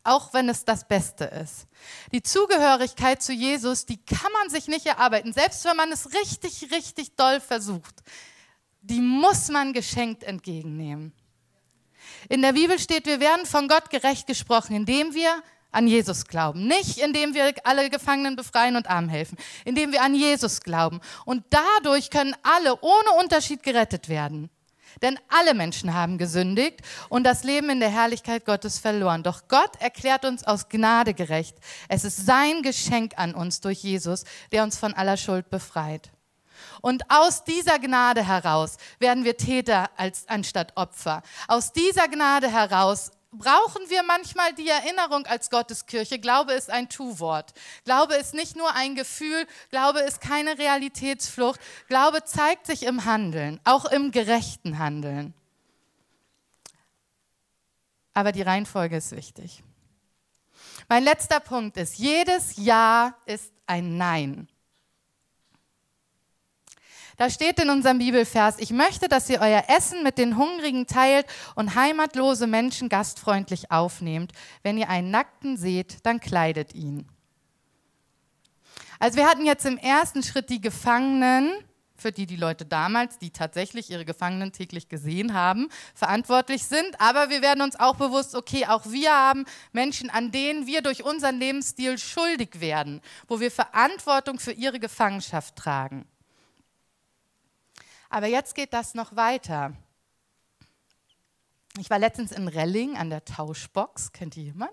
auch 0.03 0.33
wenn 0.33 0.49
es 0.49 0.65
das 0.65 0.87
Beste 0.87 1.25
ist. 1.25 1.67
Die 2.13 2.23
Zugehörigkeit 2.23 3.23
zu 3.23 3.33
Jesus, 3.33 3.87
die 3.87 4.05
kann 4.05 4.33
man 4.33 4.51
sich 4.51 4.69
nicht 4.69 4.87
erarbeiten, 4.87 5.33
selbst 5.33 5.65
wenn 5.65 5.77
man 5.77 5.93
es 5.93 6.13
richtig, 6.15 6.71
richtig 6.73 7.17
doll 7.17 7.41
versucht. 7.41 8.03
Die 8.81 9.01
muss 9.01 9.49
man 9.49 9.73
geschenkt 9.73 10.25
entgegennehmen. 10.25 11.13
In 12.29 12.43
der 12.43 12.53
Bibel 12.53 12.79
steht, 12.79 13.07
wir 13.07 13.21
werden 13.21 13.47
von 13.47 13.69
Gott 13.69 13.91
gerecht 13.91 14.27
gesprochen, 14.27 14.75
indem 14.77 15.15
wir 15.15 15.43
an 15.75 15.87
Jesus 15.89 16.27
glauben. 16.27 16.67
Nicht 16.67 16.99
indem 16.99 17.35
wir 17.35 17.53
alle 17.65 17.91
Gefangenen 17.91 18.37
befreien 18.37 18.77
und 18.77 18.89
arm 18.89 19.09
helfen, 19.09 19.37
indem 19.65 19.93
wir 19.93 20.03
an 20.03 20.15
Jesus 20.15 20.61
glauben. 20.61 21.01
Und 21.25 21.45
dadurch 21.51 22.11
können 22.11 22.35
alle 22.43 22.79
ohne 22.81 23.13
Unterschied 23.21 23.63
gerettet 23.63 24.09
werden. 24.09 24.51
Denn 25.03 25.19
alle 25.29 25.55
Menschen 25.55 25.95
haben 25.95 26.19
gesündigt 26.19 26.81
und 27.09 27.25
das 27.25 27.45
Leben 27.45 27.71
in 27.71 27.81
der 27.81 27.91
Herrlichkeit 27.91 28.45
Gottes 28.45 28.79
verloren. 28.79 29.23
Doch 29.23 29.49
Gott 29.49 29.77
erklärt 29.81 30.25
uns 30.25 30.45
aus 30.45 30.69
Gnade 30.69 31.15
gerecht. 31.15 31.57
Es 31.89 32.05
ist 32.05 32.25
sein 32.27 32.63
Geschenk 32.63 33.15
an 33.17 33.35
uns 33.35 33.61
durch 33.61 33.83
Jesus, 33.83 34.25
der 34.53 34.63
uns 34.63 34.79
von 34.79 34.95
aller 34.95 35.17
Schuld 35.17 35.51
befreit. 35.51 36.11
Und 36.81 37.11
aus 37.11 37.45
dieser 37.45 37.79
Gnade 37.79 38.27
heraus 38.27 38.77
werden 38.99 39.25
wir 39.25 39.37
Täter 39.37 39.91
als, 39.97 40.29
anstatt 40.29 40.77
Opfer. 40.77 41.23
Aus 41.49 41.73
dieser 41.73 42.09
Gnade 42.09 42.51
heraus 42.51 43.11
brauchen 43.39 43.89
wir 43.89 44.03
manchmal 44.03 44.53
die 44.55 44.69
Erinnerung 44.69 45.27
als 45.27 45.51
Gotteskirche. 45.51 46.19
Glaube 46.19 46.53
ist 46.53 46.71
ein 46.71 46.89
Tu-Wort. 46.89 47.53
Glaube 47.85 48.15
ist 48.15 48.35
nicht 48.35 48.57
nur 48.57 48.75
ein 48.75 48.95
Gefühl, 48.95 49.47
Glaube 49.71 50.01
ist 50.01 50.21
keine 50.21 50.59
Realitätsflucht. 50.59 51.61
Glaube 51.89 52.25
zeigt 52.25 52.67
sich 52.67 52.85
im 52.85 53.05
Handeln, 53.05 53.61
auch 53.65 53.85
im 53.85 54.11
gerechten 54.11 54.79
Handeln. 54.79 55.35
Aber 58.15 58.33
die 58.33 58.43
Reihenfolge 58.43 58.97
ist 58.97 59.13
wichtig. 59.13 59.63
Mein 60.89 61.03
letzter 61.03 61.41
Punkt 61.41 61.77
ist, 61.77 61.99
jedes 61.99 62.57
Ja 62.57 63.17
ist 63.27 63.53
ein 63.67 63.97
Nein. 63.97 64.49
Da 67.17 67.31
steht 67.31 67.61
in 67.61 67.71
unserem 67.71 67.99
Bibelvers, 67.99 68.59
ich 68.59 68.71
möchte, 68.71 69.09
dass 69.09 69.31
ihr 69.31 69.41
euer 69.41 69.65
Essen 69.69 70.03
mit 70.03 70.19
den 70.19 70.37
Hungrigen 70.37 70.87
teilt 70.87 71.27
und 71.55 71.75
heimatlose 71.75 72.47
Menschen 72.47 72.89
gastfreundlich 72.89 73.71
aufnehmt. 73.71 74.33
Wenn 74.63 74.79
ihr 74.79 74.89
einen 74.89 75.11
Nackten 75.11 75.57
seht, 75.57 76.05
dann 76.05 76.21
kleidet 76.21 76.75
ihn. 76.75 77.09
Also 78.99 79.19
wir 79.19 79.29
hatten 79.29 79.45
jetzt 79.45 79.67
im 79.67 79.79
ersten 79.79 80.23
Schritt 80.23 80.51
die 80.51 80.61
Gefangenen, 80.61 81.53
für 81.97 82.11
die 82.11 82.27
die 82.27 82.37
Leute 82.37 82.65
damals, 82.65 83.19
die 83.19 83.31
tatsächlich 83.31 83.91
ihre 83.91 84.05
Gefangenen 84.05 84.53
täglich 84.53 84.89
gesehen 84.89 85.35
haben, 85.35 85.69
verantwortlich 85.95 86.65
sind. 86.65 87.01
Aber 87.01 87.31
wir 87.31 87.41
werden 87.43 87.63
uns 87.63 87.79
auch 87.79 87.97
bewusst, 87.97 88.35
okay, 88.35 88.67
auch 88.67 88.87
wir 88.87 89.13
haben 89.13 89.45
Menschen, 89.73 90.11
an 90.11 90.33
denen 90.33 90.67
wir 90.67 90.83
durch 90.83 91.05
unseren 91.05 91.39
Lebensstil 91.39 91.99
schuldig 91.99 92.61
werden, 92.61 93.01
wo 93.29 93.41
wir 93.41 93.51
Verantwortung 93.51 94.39
für 94.39 94.53
ihre 94.53 94.81
Gefangenschaft 94.81 95.57
tragen. 95.57 96.07
Aber 98.15 98.29
jetzt 98.29 98.55
geht 98.55 98.73
das 98.73 98.95
noch 98.95 99.17
weiter. 99.17 99.73
Ich 101.81 101.91
war 101.91 101.99
letztens 101.99 102.31
in 102.31 102.47
Relling 102.47 102.97
an 102.97 103.11
der 103.11 103.25
Tauschbox. 103.25 104.13
Kennt 104.13 104.37
ihr 104.37 104.45
jemand? 104.45 104.71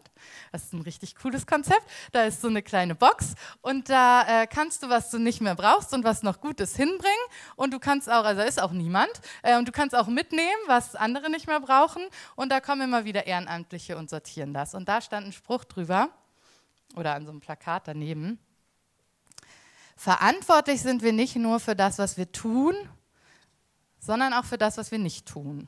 Das 0.51 0.65
ist 0.65 0.73
ein 0.73 0.82
richtig 0.82 1.15
cooles 1.15 1.47
Konzept. 1.47 1.82
Da 2.12 2.25
ist 2.25 2.41
so 2.41 2.49
eine 2.49 2.62
kleine 2.62 2.93
Box 2.93 3.34
und 3.62 3.89
da 3.89 4.43
äh, 4.43 4.45
kannst 4.45 4.84
du, 4.84 4.89
was 4.89 5.10
du 5.10 5.17
nicht 5.17 5.41
mehr 5.41 5.56
brauchst 5.56 5.91
und 5.91 6.04
was 6.04 6.21
noch 6.21 6.39
gut 6.39 6.60
ist, 6.60 6.75
hinbringen. 6.75 7.25
Und 7.56 7.73
du 7.73 7.80
kannst 7.80 8.12
auch, 8.12 8.25
also 8.25 8.41
da 8.41 8.47
ist 8.47 8.62
auch 8.62 8.73
niemand, 8.73 9.10
äh, 9.41 9.58
und 9.58 9.67
du 9.67 9.71
kannst 9.71 9.95
auch 9.95 10.06
mitnehmen, 10.06 10.62
was 10.67 10.93
andere 10.93 11.32
nicht 11.32 11.47
mehr 11.47 11.62
brauchen. 11.62 12.04
Und 12.36 12.51
da 12.51 12.62
kommen 12.62 12.84
immer 12.84 13.06
wieder 13.06 13.25
Ehrenamtliche 13.25 13.97
und 13.97 14.12
sortieren 14.12 14.54
das. 14.54 14.75
Und 14.75 14.88
da 14.88 15.01
stand 15.01 15.25
ein 15.25 15.34
Spruch 15.34 15.63
drüber 15.63 16.10
oder 16.95 17.15
an 17.15 17.25
so 17.25 17.32
einem 17.32 17.39
Plakat 17.39 17.88
daneben. 17.88 18.38
Verantwortlich 19.97 20.84
sind 20.84 21.01
wir 21.01 21.12
nicht 21.12 21.38
nur 21.38 21.60
für 21.60 21.75
das, 21.75 21.97
was 21.97 22.17
wir 22.17 22.32
tun, 22.32 22.75
sondern 24.02 24.34
auch 24.34 24.46
für 24.46 24.58
das, 24.58 24.78
was 24.78 24.92
wir 24.92 25.00
nicht 25.00 25.28
tun. 25.28 25.68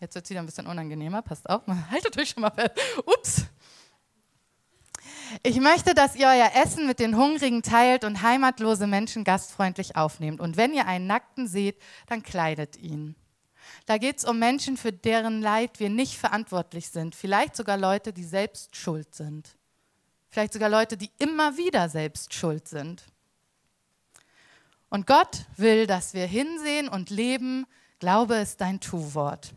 Jetzt 0.00 0.14
wird 0.14 0.24
es 0.24 0.30
wieder 0.30 0.40
ein 0.40 0.46
bisschen 0.46 0.66
unangenehmer, 0.66 1.22
passt 1.22 1.48
auf, 1.50 1.62
haltet 1.90 2.16
euch 2.16 2.30
schon 2.30 2.42
mal 2.42 2.50
fest. 2.50 2.72
Ups. 3.04 3.44
Ich 5.42 5.58
möchte, 5.58 5.94
dass 5.94 6.14
ihr 6.14 6.28
euer 6.28 6.50
Essen 6.62 6.86
mit 6.86 7.00
den 7.00 7.16
Hungrigen 7.16 7.62
teilt 7.62 8.04
und 8.04 8.22
heimatlose 8.22 8.86
Menschen 8.86 9.24
gastfreundlich 9.24 9.96
aufnehmt. 9.96 10.40
Und 10.40 10.56
wenn 10.56 10.72
ihr 10.72 10.86
einen 10.86 11.06
Nackten 11.06 11.48
seht, 11.48 11.80
dann 12.06 12.22
kleidet 12.22 12.76
ihn. 12.76 13.16
Da 13.86 13.98
geht 13.98 14.18
es 14.18 14.24
um 14.24 14.38
Menschen, 14.38 14.76
für 14.76 14.92
deren 14.92 15.40
Leid 15.40 15.80
wir 15.80 15.90
nicht 15.90 16.16
verantwortlich 16.16 16.90
sind. 16.90 17.14
Vielleicht 17.14 17.56
sogar 17.56 17.76
Leute, 17.76 18.12
die 18.12 18.24
selbst 18.24 18.76
schuld 18.76 19.14
sind. 19.14 19.56
Vielleicht 20.28 20.52
sogar 20.52 20.68
Leute, 20.68 20.96
die 20.96 21.10
immer 21.18 21.56
wieder 21.56 21.88
selbst 21.88 22.34
schuld 22.34 22.68
sind. 22.68 23.04
Und 24.94 25.08
Gott 25.08 25.46
will, 25.56 25.88
dass 25.88 26.14
wir 26.14 26.24
hinsehen 26.24 26.86
und 26.86 27.10
leben. 27.10 27.66
Glaube 27.98 28.36
ist 28.36 28.60
dein 28.60 28.78
Tu-Wort. 28.78 29.52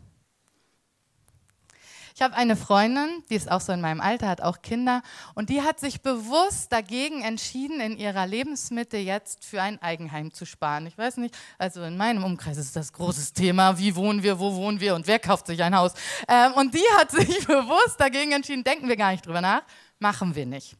Ich 2.16 2.22
habe 2.22 2.34
eine 2.34 2.56
Freundin, 2.56 3.22
die 3.30 3.36
ist 3.36 3.48
auch 3.48 3.60
so 3.60 3.70
in 3.70 3.80
meinem 3.80 4.00
Alter, 4.00 4.26
hat 4.26 4.40
auch 4.40 4.62
Kinder 4.62 5.00
und 5.36 5.48
die 5.48 5.62
hat 5.62 5.78
sich 5.78 6.00
bewusst 6.00 6.72
dagegen 6.72 7.22
entschieden, 7.22 7.80
in 7.80 7.96
ihrer 7.96 8.26
Lebensmitte 8.26 8.96
jetzt 8.96 9.44
für 9.44 9.62
ein 9.62 9.80
Eigenheim 9.80 10.34
zu 10.34 10.44
sparen. 10.44 10.88
Ich 10.88 10.98
weiß 10.98 11.18
nicht, 11.18 11.38
also 11.56 11.84
in 11.84 11.96
meinem 11.96 12.24
Umkreis 12.24 12.56
ist 12.56 12.74
das 12.74 12.92
großes 12.92 13.32
Thema, 13.32 13.78
wie 13.78 13.94
wohnen 13.94 14.24
wir, 14.24 14.40
wo 14.40 14.56
wohnen 14.56 14.80
wir 14.80 14.96
und 14.96 15.06
wer 15.06 15.20
kauft 15.20 15.46
sich 15.46 15.62
ein 15.62 15.76
Haus. 15.76 15.92
Ähm, 16.26 16.54
und 16.54 16.74
die 16.74 16.82
hat 16.98 17.10
sich 17.12 17.46
bewusst 17.46 18.00
dagegen 18.00 18.32
entschieden, 18.32 18.64
denken 18.64 18.88
wir 18.88 18.96
gar 18.96 19.12
nicht 19.12 19.24
drüber 19.24 19.40
nach, 19.40 19.62
machen 20.00 20.34
wir 20.34 20.46
nicht. 20.46 20.76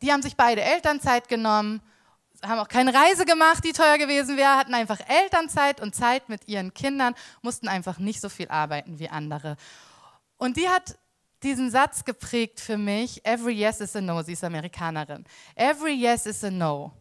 Die 0.00 0.10
haben 0.10 0.22
sich 0.22 0.36
beide 0.36 0.62
Elternzeit 0.62 1.28
genommen 1.28 1.80
haben 2.42 2.58
auch 2.58 2.68
keine 2.68 2.92
Reise 2.92 3.24
gemacht, 3.24 3.64
die 3.64 3.72
teuer 3.72 3.98
gewesen 3.98 4.36
wäre, 4.36 4.56
hatten 4.56 4.74
einfach 4.74 5.00
Elternzeit 5.08 5.80
und 5.80 5.94
Zeit 5.94 6.28
mit 6.28 6.48
ihren 6.48 6.74
Kindern, 6.74 7.14
mussten 7.40 7.68
einfach 7.68 7.98
nicht 7.98 8.20
so 8.20 8.28
viel 8.28 8.48
arbeiten 8.48 8.98
wie 8.98 9.08
andere. 9.08 9.56
Und 10.36 10.56
die 10.56 10.68
hat 10.68 10.98
diesen 11.42 11.70
Satz 11.70 12.04
geprägt 12.04 12.60
für 12.60 12.76
mich, 12.76 13.24
every 13.24 13.52
yes 13.54 13.80
is 13.80 13.96
a 13.96 14.00
no, 14.00 14.22
sie 14.22 14.32
ist 14.32 14.44
Amerikanerin. 14.44 15.24
Every 15.54 15.94
yes 15.94 16.26
is 16.26 16.44
a 16.44 16.50
no. 16.50 16.92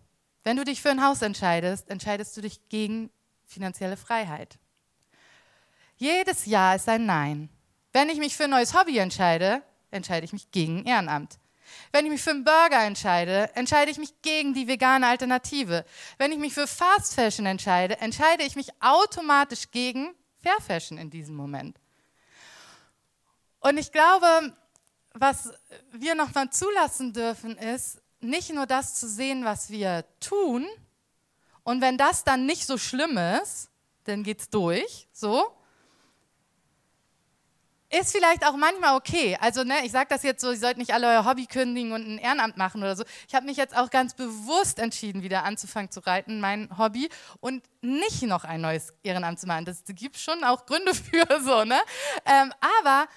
Wenn 0.43 0.57
du 0.57 0.63
dich 0.63 0.81
für 0.81 0.89
ein 0.89 1.03
Haus 1.03 1.21
entscheidest, 1.21 1.89
entscheidest 1.89 2.35
du 2.35 2.41
dich 2.41 2.67
gegen 2.69 3.11
finanzielle 3.45 3.97
Freiheit. 3.97 4.57
Jedes 5.97 6.45
Ja 6.45 6.73
ist 6.73 6.89
ein 6.89 7.05
Nein. 7.05 7.49
Wenn 7.93 8.09
ich 8.09 8.17
mich 8.17 8.35
für 8.35 8.45
ein 8.45 8.49
neues 8.49 8.73
Hobby 8.73 8.97
entscheide, 8.97 9.61
entscheide 9.91 10.25
ich 10.25 10.33
mich 10.33 10.49
gegen 10.49 10.85
Ehrenamt. 10.85 11.37
Wenn 11.91 12.05
ich 12.05 12.11
mich 12.11 12.21
für 12.21 12.31
einen 12.31 12.43
Burger 12.43 12.83
entscheide, 12.83 13.49
entscheide 13.55 13.91
ich 13.91 13.97
mich 13.97 14.21
gegen 14.21 14.53
die 14.53 14.67
vegane 14.67 15.07
Alternative. 15.07 15.85
Wenn 16.17 16.31
ich 16.31 16.37
mich 16.37 16.53
für 16.53 16.67
Fast 16.67 17.15
Fashion 17.15 17.45
entscheide, 17.45 17.97
entscheide 17.99 18.43
ich 18.43 18.55
mich 18.55 18.69
automatisch 18.79 19.71
gegen 19.71 20.15
Fair 20.41 20.59
Fashion 20.61 20.97
in 20.97 21.09
diesem 21.09 21.35
Moment. 21.35 21.77
Und 23.59 23.77
ich 23.77 23.91
glaube, 23.91 24.55
was 25.13 25.51
wir 25.91 26.15
nochmal 26.15 26.49
zulassen 26.49 27.13
dürfen, 27.13 27.57
ist, 27.57 28.01
nicht 28.21 28.53
nur 28.53 28.65
das 28.65 28.95
zu 28.95 29.07
sehen, 29.07 29.45
was 29.45 29.69
wir 29.69 30.05
tun, 30.19 30.67
und 31.63 31.81
wenn 31.81 31.97
das 31.97 32.23
dann 32.23 32.45
nicht 32.45 32.65
so 32.65 32.77
schlimm 32.77 33.17
ist, 33.17 33.69
dann 34.05 34.23
geht's 34.23 34.49
durch, 34.49 35.07
so, 35.11 35.45
ist 37.91 38.11
vielleicht 38.11 38.45
auch 38.45 38.55
manchmal 38.55 38.95
okay. 38.95 39.37
Also 39.39 39.63
ne, 39.63 39.85
ich 39.85 39.91
sage 39.91 40.07
das 40.09 40.23
jetzt 40.23 40.41
so, 40.41 40.51
ihr 40.51 40.57
sollt 40.57 40.77
nicht 40.77 40.93
alle 40.93 41.07
euer 41.07 41.25
Hobby 41.25 41.45
kündigen 41.45 41.91
und 41.91 42.07
ein 42.07 42.17
Ehrenamt 42.17 42.57
machen 42.57 42.81
oder 42.81 42.95
so. 42.95 43.03
Ich 43.27 43.35
habe 43.35 43.45
mich 43.45 43.57
jetzt 43.57 43.75
auch 43.75 43.89
ganz 43.89 44.13
bewusst 44.13 44.79
entschieden, 44.79 45.23
wieder 45.23 45.43
anzufangen 45.43 45.91
zu 45.91 45.99
reiten, 45.99 46.39
mein 46.39 46.77
Hobby, 46.77 47.09
und 47.39 47.63
nicht 47.81 48.23
noch 48.23 48.43
ein 48.43 48.61
neues 48.61 48.93
Ehrenamt 49.03 49.39
zu 49.39 49.47
machen. 49.47 49.65
Das 49.65 49.83
gibt 49.85 50.17
schon 50.17 50.43
auch 50.43 50.65
Gründe 50.65 50.93
für 50.95 51.25
so. 51.41 51.63
Ne? 51.65 51.79
Ähm, 52.25 52.53
aber 52.79 53.07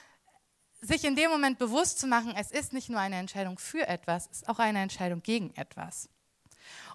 sich 0.80 1.04
in 1.04 1.16
dem 1.16 1.30
Moment 1.30 1.58
bewusst 1.58 1.98
zu 1.98 2.06
machen, 2.06 2.34
es 2.36 2.50
ist 2.50 2.72
nicht 2.72 2.90
nur 2.90 3.00
eine 3.00 3.16
Entscheidung 3.16 3.58
für 3.58 3.86
etwas, 3.86 4.26
es 4.30 4.42
ist 4.42 4.48
auch 4.48 4.58
eine 4.58 4.80
Entscheidung 4.80 5.22
gegen 5.22 5.54
etwas. 5.54 6.08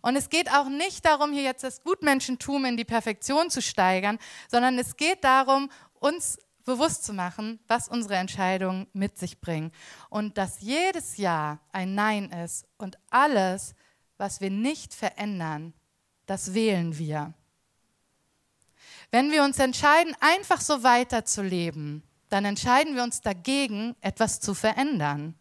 Und 0.01 0.15
es 0.15 0.29
geht 0.29 0.51
auch 0.51 0.67
nicht 0.67 1.05
darum, 1.05 1.31
hier 1.31 1.43
jetzt 1.43 1.63
das 1.63 1.83
Gutmenschentum 1.83 2.65
in 2.65 2.77
die 2.77 2.85
Perfektion 2.85 3.49
zu 3.49 3.61
steigern, 3.61 4.19
sondern 4.47 4.77
es 4.77 4.95
geht 4.95 5.23
darum, 5.23 5.69
uns 5.99 6.39
bewusst 6.65 7.03
zu 7.03 7.13
machen, 7.13 7.59
was 7.67 7.87
unsere 7.87 8.15
Entscheidungen 8.15 8.87
mit 8.93 9.17
sich 9.17 9.39
bringen. 9.39 9.71
Und 10.09 10.37
dass 10.37 10.61
jedes 10.61 11.17
Ja 11.17 11.59
ein 11.71 11.95
Nein 11.95 12.31
ist 12.31 12.65
und 12.77 12.97
alles, 13.09 13.75
was 14.17 14.41
wir 14.41 14.49
nicht 14.51 14.93
verändern, 14.93 15.73
das 16.25 16.53
wählen 16.53 16.97
wir. 16.97 17.33
Wenn 19.11 19.31
wir 19.31 19.43
uns 19.43 19.57
entscheiden, 19.57 20.15
einfach 20.19 20.61
so 20.61 20.83
weiterzuleben, 20.83 22.03
dann 22.29 22.45
entscheiden 22.45 22.95
wir 22.95 23.03
uns 23.03 23.21
dagegen, 23.21 23.95
etwas 24.01 24.39
zu 24.39 24.53
verändern. 24.53 25.38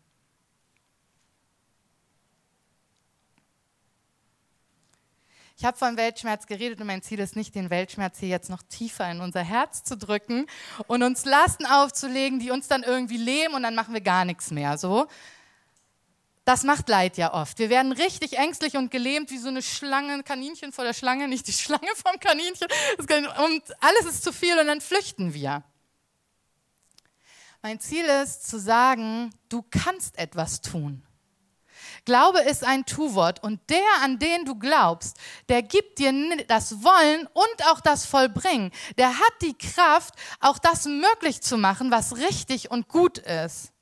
Ich 5.60 5.64
habe 5.64 5.76
von 5.76 5.96
Weltschmerz 5.96 6.46
geredet 6.46 6.80
und 6.80 6.86
mein 6.86 7.02
Ziel 7.02 7.18
ist 7.18 7.34
nicht, 7.34 7.56
den 7.56 7.68
Weltschmerz 7.68 8.20
hier 8.20 8.28
jetzt 8.28 8.48
noch 8.48 8.62
tiefer 8.62 9.10
in 9.10 9.20
unser 9.20 9.42
Herz 9.42 9.82
zu 9.82 9.96
drücken 9.96 10.46
und 10.86 11.02
uns 11.02 11.24
Lasten 11.24 11.66
aufzulegen, 11.66 12.38
die 12.38 12.52
uns 12.52 12.68
dann 12.68 12.84
irgendwie 12.84 13.16
lähmen 13.16 13.56
und 13.56 13.64
dann 13.64 13.74
machen 13.74 13.92
wir 13.92 14.00
gar 14.00 14.24
nichts 14.24 14.52
mehr. 14.52 14.78
So. 14.78 15.08
Das 16.44 16.62
macht 16.62 16.88
Leid 16.88 17.16
ja 17.16 17.34
oft. 17.34 17.58
Wir 17.58 17.70
werden 17.70 17.90
richtig 17.90 18.38
ängstlich 18.38 18.76
und 18.76 18.92
gelähmt 18.92 19.32
wie 19.32 19.38
so 19.38 19.48
eine 19.48 19.60
Schlange, 19.60 20.12
ein 20.12 20.22
Kaninchen 20.22 20.70
vor 20.70 20.84
der 20.84 20.94
Schlange, 20.94 21.26
nicht 21.26 21.48
die 21.48 21.52
Schlange 21.52 21.90
vom 21.96 22.20
Kaninchen. 22.20 22.68
Und 22.98 23.62
alles 23.80 24.04
ist 24.14 24.22
zu 24.22 24.32
viel 24.32 24.56
und 24.60 24.68
dann 24.68 24.80
flüchten 24.80 25.34
wir. 25.34 25.64
Mein 27.62 27.80
Ziel 27.80 28.04
ist 28.04 28.48
zu 28.48 28.60
sagen, 28.60 29.34
du 29.48 29.64
kannst 29.68 30.18
etwas 30.18 30.60
tun. 30.60 31.02
Glaube 32.08 32.40
ist 32.40 32.64
ein 32.64 32.86
Tu-Wort 32.86 33.42
und 33.42 33.60
der, 33.68 33.84
an 34.02 34.18
den 34.18 34.46
du 34.46 34.54
glaubst, 34.54 35.18
der 35.50 35.62
gibt 35.62 35.98
dir 35.98 36.10
das 36.46 36.82
Wollen 36.82 37.26
und 37.34 37.66
auch 37.66 37.82
das 37.82 38.06
Vollbringen. 38.06 38.72
Der 38.96 39.10
hat 39.18 39.32
die 39.42 39.52
Kraft, 39.52 40.14
auch 40.40 40.58
das 40.58 40.86
möglich 40.86 41.42
zu 41.42 41.58
machen, 41.58 41.90
was 41.90 42.16
richtig 42.16 42.70
und 42.70 42.88
gut 42.88 43.18
ist. 43.18 43.74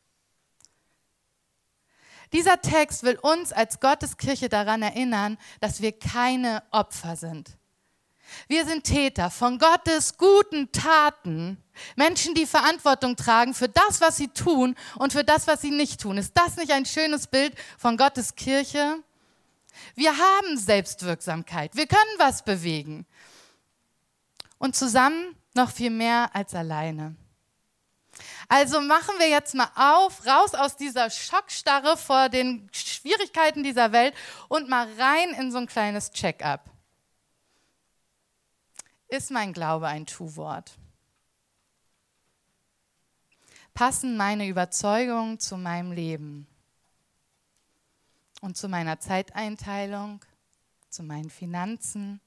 Dieser 2.33 2.61
Text 2.61 3.05
will 3.05 3.17
uns 3.23 3.53
als 3.53 3.79
Gotteskirche 3.79 4.49
daran 4.49 4.83
erinnern, 4.83 5.39
dass 5.61 5.81
wir 5.81 5.97
keine 5.97 6.65
Opfer 6.73 7.15
sind. 7.15 7.57
Wir 8.49 8.65
sind 8.65 8.85
Täter 8.85 9.31
von 9.31 9.59
Gottes 9.59 10.17
guten 10.17 10.71
Taten. 10.73 11.63
Menschen, 11.95 12.35
die 12.35 12.47
Verantwortung 12.47 13.17
tragen 13.17 13.55
für 13.55 13.69
das, 13.69 14.01
was 14.01 14.17
sie 14.17 14.29
tun 14.29 14.75
und 14.97 15.13
für 15.13 15.25
das, 15.25 15.47
was 15.47 15.61
sie 15.61 15.71
nicht 15.71 16.01
tun. 16.01 16.19
Ist 16.19 16.33
das 16.35 16.57
nicht 16.57 16.73
ein 16.73 16.87
schönes 16.87 17.27
Bild 17.27 17.55
von 17.79 17.97
Gottes 17.97 18.35
Kirche? 18.35 19.03
Wir 19.95 20.17
haben 20.17 20.57
Selbstwirksamkeit. 20.57 21.77
Wir 21.77 21.87
können 21.87 22.01
was 22.19 22.45
bewegen. 22.45 23.07
Und 24.59 24.75
zusammen 24.75 25.37
noch 25.55 25.71
viel 25.71 25.91
mehr 25.91 26.31
als 26.35 26.55
alleine. 26.55 27.17
Also 28.49 28.81
machen 28.81 29.15
wir 29.19 29.29
jetzt 29.29 29.55
mal 29.55 29.71
auf, 29.75 30.27
raus 30.27 30.55
aus 30.55 30.77
dieser 30.77 31.11
Schockstarre 31.11 31.97
vor 31.97 32.29
den 32.29 32.69
Schwierigkeiten 32.73 33.63
dieser 33.63 33.93
Welt 33.93 34.15
und 34.49 34.69
mal 34.69 34.89
rein 34.99 35.31
in 35.39 35.51
so 35.51 35.59
ein 35.59 35.67
kleines 35.67 36.11
Check-up. 36.13 36.71
Ist 39.09 39.31
mein 39.31 39.53
Glaube 39.53 39.87
ein 39.87 40.07
Tu-Wort? 40.07 40.79
Passen 43.73 44.17
meine 44.17 44.49
Überzeugungen 44.49 45.39
zu 45.39 45.57
meinem 45.57 45.93
Leben 45.93 46.47
und 48.41 48.57
zu 48.57 48.69
meiner 48.69 48.99
Zeiteinteilung, 48.99 50.25
zu 50.89 51.03
meinen 51.03 51.31
Finanzen, 51.31 52.21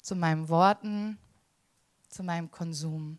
zu 0.00 0.16
meinen 0.16 0.48
Worten, 0.48 1.18
zu 2.08 2.22
meinem 2.22 2.50
Konsum? 2.50 3.18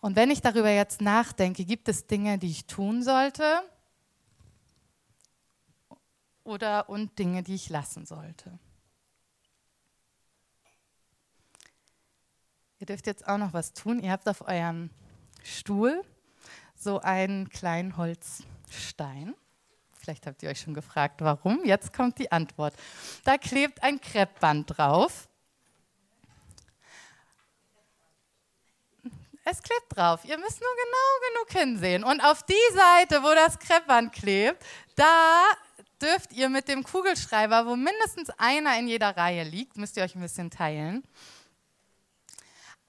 Und 0.00 0.16
wenn 0.16 0.30
ich 0.30 0.42
darüber 0.42 0.68
jetzt 0.68 1.00
nachdenke, 1.00 1.64
gibt 1.64 1.88
es 1.88 2.06
Dinge, 2.06 2.38
die 2.38 2.50
ich 2.50 2.66
tun 2.66 3.02
sollte 3.02 3.62
oder 6.44 6.90
und 6.90 7.18
Dinge, 7.18 7.42
die 7.42 7.54
ich 7.54 7.70
lassen 7.70 8.04
sollte? 8.04 8.58
Ihr 12.84 12.88
dürft 12.88 13.06
jetzt 13.06 13.26
auch 13.26 13.38
noch 13.38 13.54
was 13.54 13.72
tun. 13.72 13.98
Ihr 13.98 14.12
habt 14.12 14.28
auf 14.28 14.46
eurem 14.46 14.90
Stuhl 15.42 16.04
so 16.76 17.00
einen 17.00 17.48
kleinen 17.48 17.96
Holzstein. 17.96 19.34
Vielleicht 19.98 20.26
habt 20.26 20.42
ihr 20.42 20.50
euch 20.50 20.60
schon 20.60 20.74
gefragt, 20.74 21.22
warum. 21.22 21.64
Jetzt 21.64 21.94
kommt 21.94 22.18
die 22.18 22.30
Antwort. 22.30 22.74
Da 23.24 23.38
klebt 23.38 23.82
ein 23.82 23.98
Kreppband 24.02 24.76
drauf. 24.76 25.30
Es 29.46 29.62
klebt 29.62 29.96
drauf. 29.96 30.22
Ihr 30.26 30.36
müsst 30.36 30.60
nur 30.60 30.68
genau 30.84 31.30
genug 31.30 31.62
hinsehen. 31.62 32.04
Und 32.04 32.20
auf 32.20 32.42
die 32.42 32.74
Seite, 32.74 33.22
wo 33.22 33.34
das 33.34 33.58
Kreppband 33.58 34.12
klebt, 34.12 34.62
da 34.94 35.44
dürft 36.02 36.34
ihr 36.34 36.50
mit 36.50 36.68
dem 36.68 36.82
Kugelschreiber, 36.82 37.64
wo 37.64 37.76
mindestens 37.76 38.28
einer 38.36 38.78
in 38.78 38.88
jeder 38.88 39.16
Reihe 39.16 39.44
liegt, 39.44 39.78
müsst 39.78 39.96
ihr 39.96 40.02
euch 40.02 40.14
ein 40.14 40.20
bisschen 40.20 40.50
teilen, 40.50 41.02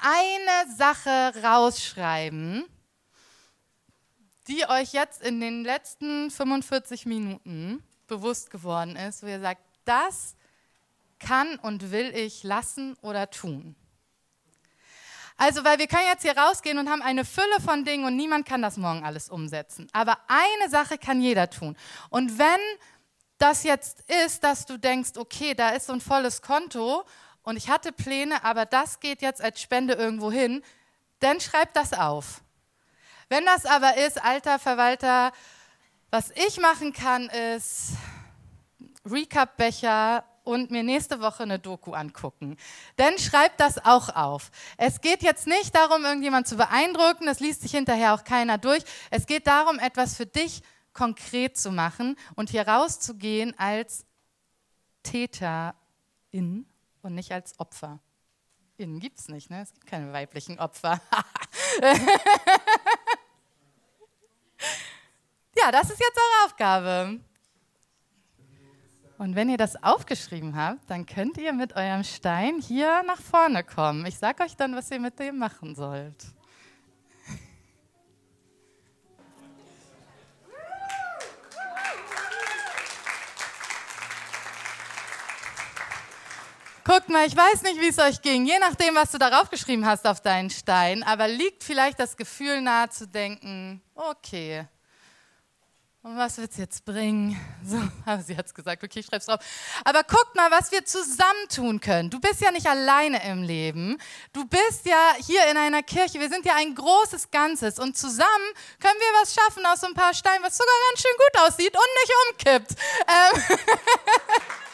eine 0.05 0.75
Sache 0.75 1.33
rausschreiben, 1.43 2.65
die 4.47 4.67
euch 4.67 4.93
jetzt 4.93 5.23
in 5.23 5.41
den 5.41 5.63
letzten 5.63 6.29
45 6.29 7.07
Minuten 7.07 7.83
bewusst 8.05 8.51
geworden 8.51 8.95
ist, 8.95 9.23
wo 9.23 9.27
ihr 9.27 9.41
sagt, 9.41 9.61
das 9.83 10.35
kann 11.17 11.57
und 11.57 11.91
will 11.91 12.15
ich 12.15 12.43
lassen 12.43 12.95
oder 13.01 13.31
tun. 13.31 13.75
Also, 15.37 15.63
weil 15.63 15.79
wir 15.79 15.87
können 15.87 16.07
jetzt 16.07 16.21
hier 16.21 16.37
rausgehen 16.37 16.77
und 16.77 16.89
haben 16.89 17.01
eine 17.01 17.25
Fülle 17.25 17.59
von 17.63 17.83
Dingen 17.83 18.05
und 18.05 18.15
niemand 18.15 18.45
kann 18.45 18.61
das 18.61 18.77
morgen 18.77 19.03
alles 19.03 19.29
umsetzen. 19.29 19.87
Aber 19.91 20.17
eine 20.27 20.69
Sache 20.69 20.99
kann 20.99 21.19
jeder 21.19 21.49
tun. 21.49 21.75
Und 22.09 22.37
wenn 22.37 22.61
das 23.39 23.63
jetzt 23.63 24.01
ist, 24.25 24.43
dass 24.43 24.65
du 24.65 24.77
denkst, 24.77 25.17
okay, 25.17 25.55
da 25.55 25.69
ist 25.69 25.87
so 25.87 25.93
ein 25.93 25.99
volles 25.99 26.41
Konto 26.41 27.03
und 27.45 27.57
ich 27.57 27.69
hatte 27.69 27.91
Pläne, 27.91 28.43
aber 28.43 28.65
das 28.65 28.99
geht 28.99 29.21
jetzt 29.21 29.41
als 29.41 29.61
Spende 29.61 29.93
irgendwo 29.93 30.31
hin, 30.31 30.63
dann 31.19 31.39
schreib 31.39 31.73
das 31.73 31.93
auf. 31.93 32.41
Wenn 33.29 33.45
das 33.45 33.65
aber 33.65 33.97
ist, 33.97 34.21
alter 34.23 34.59
Verwalter, 34.59 35.31
was 36.11 36.31
ich 36.31 36.59
machen 36.59 36.91
kann, 36.91 37.29
ist 37.29 37.93
Recap-Becher 39.05 40.23
und 40.43 40.71
mir 40.71 40.83
nächste 40.83 41.21
Woche 41.21 41.43
eine 41.43 41.59
Doku 41.59 41.93
angucken. 41.93 42.57
Dann 42.97 43.17
schreib 43.17 43.57
das 43.57 43.83
auch 43.83 44.09
auf. 44.15 44.51
Es 44.77 45.01
geht 45.01 45.23
jetzt 45.23 45.47
nicht 45.47 45.73
darum, 45.73 46.03
irgendjemand 46.03 46.47
zu 46.47 46.55
beeindrucken, 46.55 47.25
das 47.25 47.39
liest 47.39 47.61
sich 47.61 47.71
hinterher 47.71 48.13
auch 48.13 48.23
keiner 48.23 48.57
durch. 48.57 48.83
Es 49.11 49.25
geht 49.25 49.47
darum, 49.47 49.79
etwas 49.79 50.15
für 50.15 50.25
dich 50.25 50.61
konkret 50.93 51.57
zu 51.57 51.71
machen 51.71 52.15
und 52.35 52.49
hier 52.49 52.67
rauszugehen 52.67 53.57
als 53.57 54.05
Täterin 55.03 56.65
und 57.05 57.15
nicht 57.15 57.31
als 57.31 57.57
Opfer. 57.59 57.99
Innen 58.77 58.99
gibt 58.99 59.19
es 59.19 59.29
nicht, 59.29 59.49
ne? 59.49 59.61
Es 59.61 59.71
gibt 59.73 59.85
keine 59.85 60.11
weiblichen 60.11 60.59
Opfer. 60.59 60.99
ja, 65.55 65.71
das 65.71 65.89
ist 65.89 65.99
jetzt 65.99 66.17
eure 66.17 66.45
Aufgabe. 66.45 67.19
Und 69.17 69.35
wenn 69.35 69.49
ihr 69.49 69.57
das 69.57 69.81
aufgeschrieben 69.81 70.57
habt, 70.57 70.89
dann 70.89 71.05
könnt 71.05 71.37
ihr 71.37 71.53
mit 71.53 71.73
eurem 71.75 72.03
Stein 72.03 72.59
hier 72.59 73.01
nach 73.03 73.21
vorne 73.21 73.63
kommen. 73.63 74.05
Ich 74.05 74.17
sage 74.17 74.43
euch 74.43 74.57
dann, 74.57 74.75
was 74.75 74.91
ihr 74.91 74.99
mit 74.99 75.17
dem 75.19 75.37
machen 75.37 75.73
sollt. 75.73 76.25
Guckt 86.95 87.09
mal, 87.09 87.27
ich 87.27 87.35
weiß 87.35 87.63
nicht, 87.63 87.81
wie 87.81 87.89
es 87.89 87.99
euch 87.99 88.21
ging, 88.21 88.45
je 88.45 88.57
nachdem, 88.57 88.95
was 88.95 89.11
du 89.11 89.17
darauf 89.17 89.49
geschrieben 89.49 89.85
hast 89.85 90.07
auf 90.07 90.21
deinen 90.21 90.49
Stein, 90.49 91.03
aber 91.03 91.27
liegt 91.27 91.61
vielleicht 91.61 91.99
das 91.99 92.15
Gefühl 92.15 92.61
nahe 92.61 92.89
zu 92.89 93.05
denken, 93.05 93.81
okay, 93.95 94.65
Und 96.03 96.15
was 96.17 96.37
wird 96.37 96.51
es 96.51 96.57
jetzt 96.57 96.85
bringen? 96.85 97.37
So, 97.65 97.81
sie 98.25 98.37
hat 98.37 98.45
es 98.45 98.53
gesagt, 98.53 98.81
okay, 98.81 98.99
ich 98.99 99.07
schreibe 99.07 99.17
es 99.17 99.25
drauf. 99.25 99.39
Aber 99.83 100.03
guck 100.03 100.35
mal, 100.35 100.49
was 100.51 100.71
wir 100.71 100.85
zusammen 100.85 101.49
tun 101.53 101.81
können. 101.81 102.09
Du 102.09 102.21
bist 102.21 102.39
ja 102.39 102.51
nicht 102.51 102.67
alleine 102.67 103.27
im 103.29 103.43
Leben. 103.43 103.97
Du 104.31 104.45
bist 104.45 104.85
ja 104.85 105.15
hier 105.17 105.49
in 105.51 105.57
einer 105.57 105.83
Kirche. 105.83 106.21
Wir 106.21 106.29
sind 106.29 106.45
ja 106.45 106.53
ein 106.55 106.75
großes 106.75 107.29
Ganzes. 107.31 107.77
Und 107.77 107.97
zusammen 107.97 108.47
können 108.79 108.99
wir 108.99 109.21
was 109.21 109.33
schaffen 109.33 109.65
aus 109.65 109.81
so 109.81 109.87
ein 109.87 109.95
paar 109.95 110.13
Steinen, 110.13 110.43
was 110.43 110.55
sogar 110.55 110.75
ganz 110.91 111.01
schön 111.01 111.17
gut 111.17 111.41
aussieht 111.41 111.75
und 111.75 111.89
nicht 111.99 112.13
umkippt. 112.29 112.75
Ähm 113.07 113.57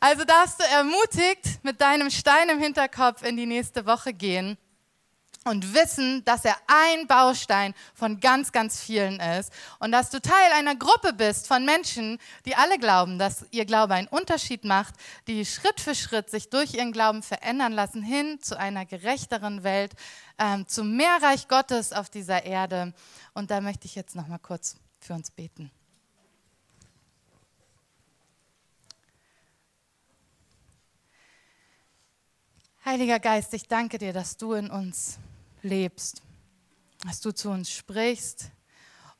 also 0.00 0.24
darfst 0.24 0.60
du 0.60 0.64
ermutigt 0.64 1.62
mit 1.62 1.80
deinem 1.80 2.10
Stein 2.10 2.48
im 2.48 2.58
Hinterkopf 2.58 3.22
in 3.22 3.36
die 3.36 3.46
nächste 3.46 3.86
Woche 3.86 4.12
gehen 4.12 4.58
und 5.46 5.74
wissen, 5.74 6.24
dass 6.24 6.44
er 6.44 6.56
ein 6.66 7.06
Baustein 7.06 7.74
von 7.94 8.20
ganz, 8.20 8.52
ganz 8.52 8.80
vielen 8.80 9.20
ist 9.20 9.52
und 9.78 9.92
dass 9.92 10.10
du 10.10 10.20
Teil 10.20 10.52
einer 10.54 10.74
Gruppe 10.74 11.12
bist 11.12 11.46
von 11.46 11.64
Menschen, 11.64 12.18
die 12.44 12.56
alle 12.56 12.78
glauben, 12.78 13.18
dass 13.18 13.46
ihr 13.52 13.64
Glaube 13.64 13.94
einen 13.94 14.08
Unterschied 14.08 14.64
macht, 14.64 14.94
die 15.28 15.46
Schritt 15.46 15.80
für 15.80 15.94
Schritt 15.94 16.30
sich 16.30 16.50
durch 16.50 16.74
ihren 16.74 16.92
Glauben 16.92 17.22
verändern 17.22 17.72
lassen 17.72 18.02
hin 18.02 18.40
zu 18.42 18.58
einer 18.58 18.84
gerechteren 18.84 19.62
Welt, 19.62 19.92
ähm, 20.38 20.66
zu 20.66 20.82
mehr 20.82 21.18
Reich 21.22 21.48
Gottes 21.48 21.92
auf 21.92 22.10
dieser 22.10 22.44
Erde. 22.44 22.92
Und 23.32 23.50
da 23.50 23.60
möchte 23.60 23.86
ich 23.86 23.94
jetzt 23.94 24.16
noch 24.16 24.26
mal 24.26 24.38
kurz 24.38 24.76
für 24.98 25.14
uns 25.14 25.30
beten. 25.30 25.70
Heiliger 32.88 33.18
Geist, 33.18 33.52
ich 33.52 33.66
danke 33.66 33.98
dir, 33.98 34.12
dass 34.12 34.36
du 34.36 34.52
in 34.52 34.70
uns 34.70 35.18
lebst, 35.60 36.22
dass 37.04 37.20
du 37.20 37.32
zu 37.32 37.50
uns 37.50 37.68
sprichst 37.68 38.52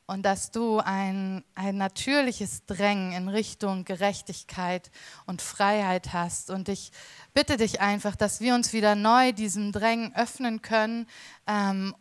und 0.05 0.23
dass 0.23 0.51
du 0.51 0.79
ein, 0.79 1.43
ein 1.53 1.75
natürliches 1.75 2.65
Drängen 2.65 3.11
in 3.11 3.27
Richtung 3.27 3.83
Gerechtigkeit 3.83 4.89
und 5.25 5.41
Freiheit 5.41 6.13
hast. 6.13 6.49
Und 6.49 6.69
ich 6.69 6.93
bitte 7.33 7.57
dich 7.57 7.81
einfach, 7.81 8.15
dass 8.15 8.39
wir 8.39 8.55
uns 8.55 8.71
wieder 8.71 8.95
neu 8.95 9.33
diesem 9.33 9.73
Drängen 9.73 10.15
öffnen 10.15 10.61
können 10.61 11.05
ähm, 11.45 11.93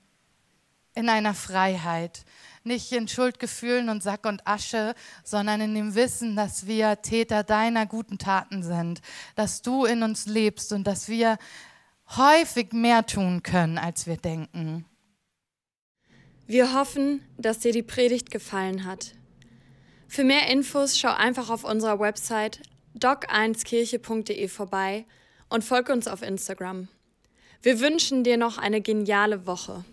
in 0.95 1.09
einer 1.09 1.35
Freiheit. 1.35 2.25
Nicht 2.67 2.91
in 2.91 3.07
Schuldgefühlen 3.07 3.89
und 3.89 4.03
Sack 4.03 4.27
und 4.27 4.47
Asche, 4.47 4.95
sondern 5.23 5.61
in 5.61 5.75
dem 5.75 5.95
Wissen, 5.95 6.35
dass 6.35 6.67
wir 6.67 7.01
Täter 7.01 7.45
deiner 7.45 7.87
guten 7.87 8.19
Taten 8.19 8.63
sind, 8.63 9.01
dass 9.37 9.63
du 9.63 9.85
in 9.85 10.03
uns 10.03 10.27
lebst 10.27 10.73
und 10.73 10.85
dass 10.85 11.09
wir 11.09 11.39
häufig 12.17 12.73
mehr 12.73 13.07
tun 13.07 13.43
können, 13.43 13.79
als 13.79 14.07
wir 14.07 14.17
denken. 14.17 14.85
Wir 16.47 16.75
hoffen, 16.75 17.25
dass 17.39 17.61
dir 17.61 17.73
die 17.73 17.83
Predigt 17.83 18.31
gefallen 18.31 18.85
hat. 18.85 19.13
Für 20.09 20.25
mehr 20.25 20.49
Infos 20.49 20.99
schau 20.99 21.13
einfach 21.13 21.51
auf 21.51 21.65
unserer 21.65 21.99
Website 21.99 22.61
doc1kirche.de 22.99 24.49
vorbei 24.49 25.07
und 25.49 25.65
folge 25.65 25.93
uns 25.93 26.09
auf 26.09 26.23
Instagram. 26.23 26.89
Wir 27.63 27.81
wünschen 27.81 28.25
dir 28.25 28.37
noch 28.37 28.59
eine 28.59 28.81
geniale 28.81 29.47
Woche. 29.47 29.85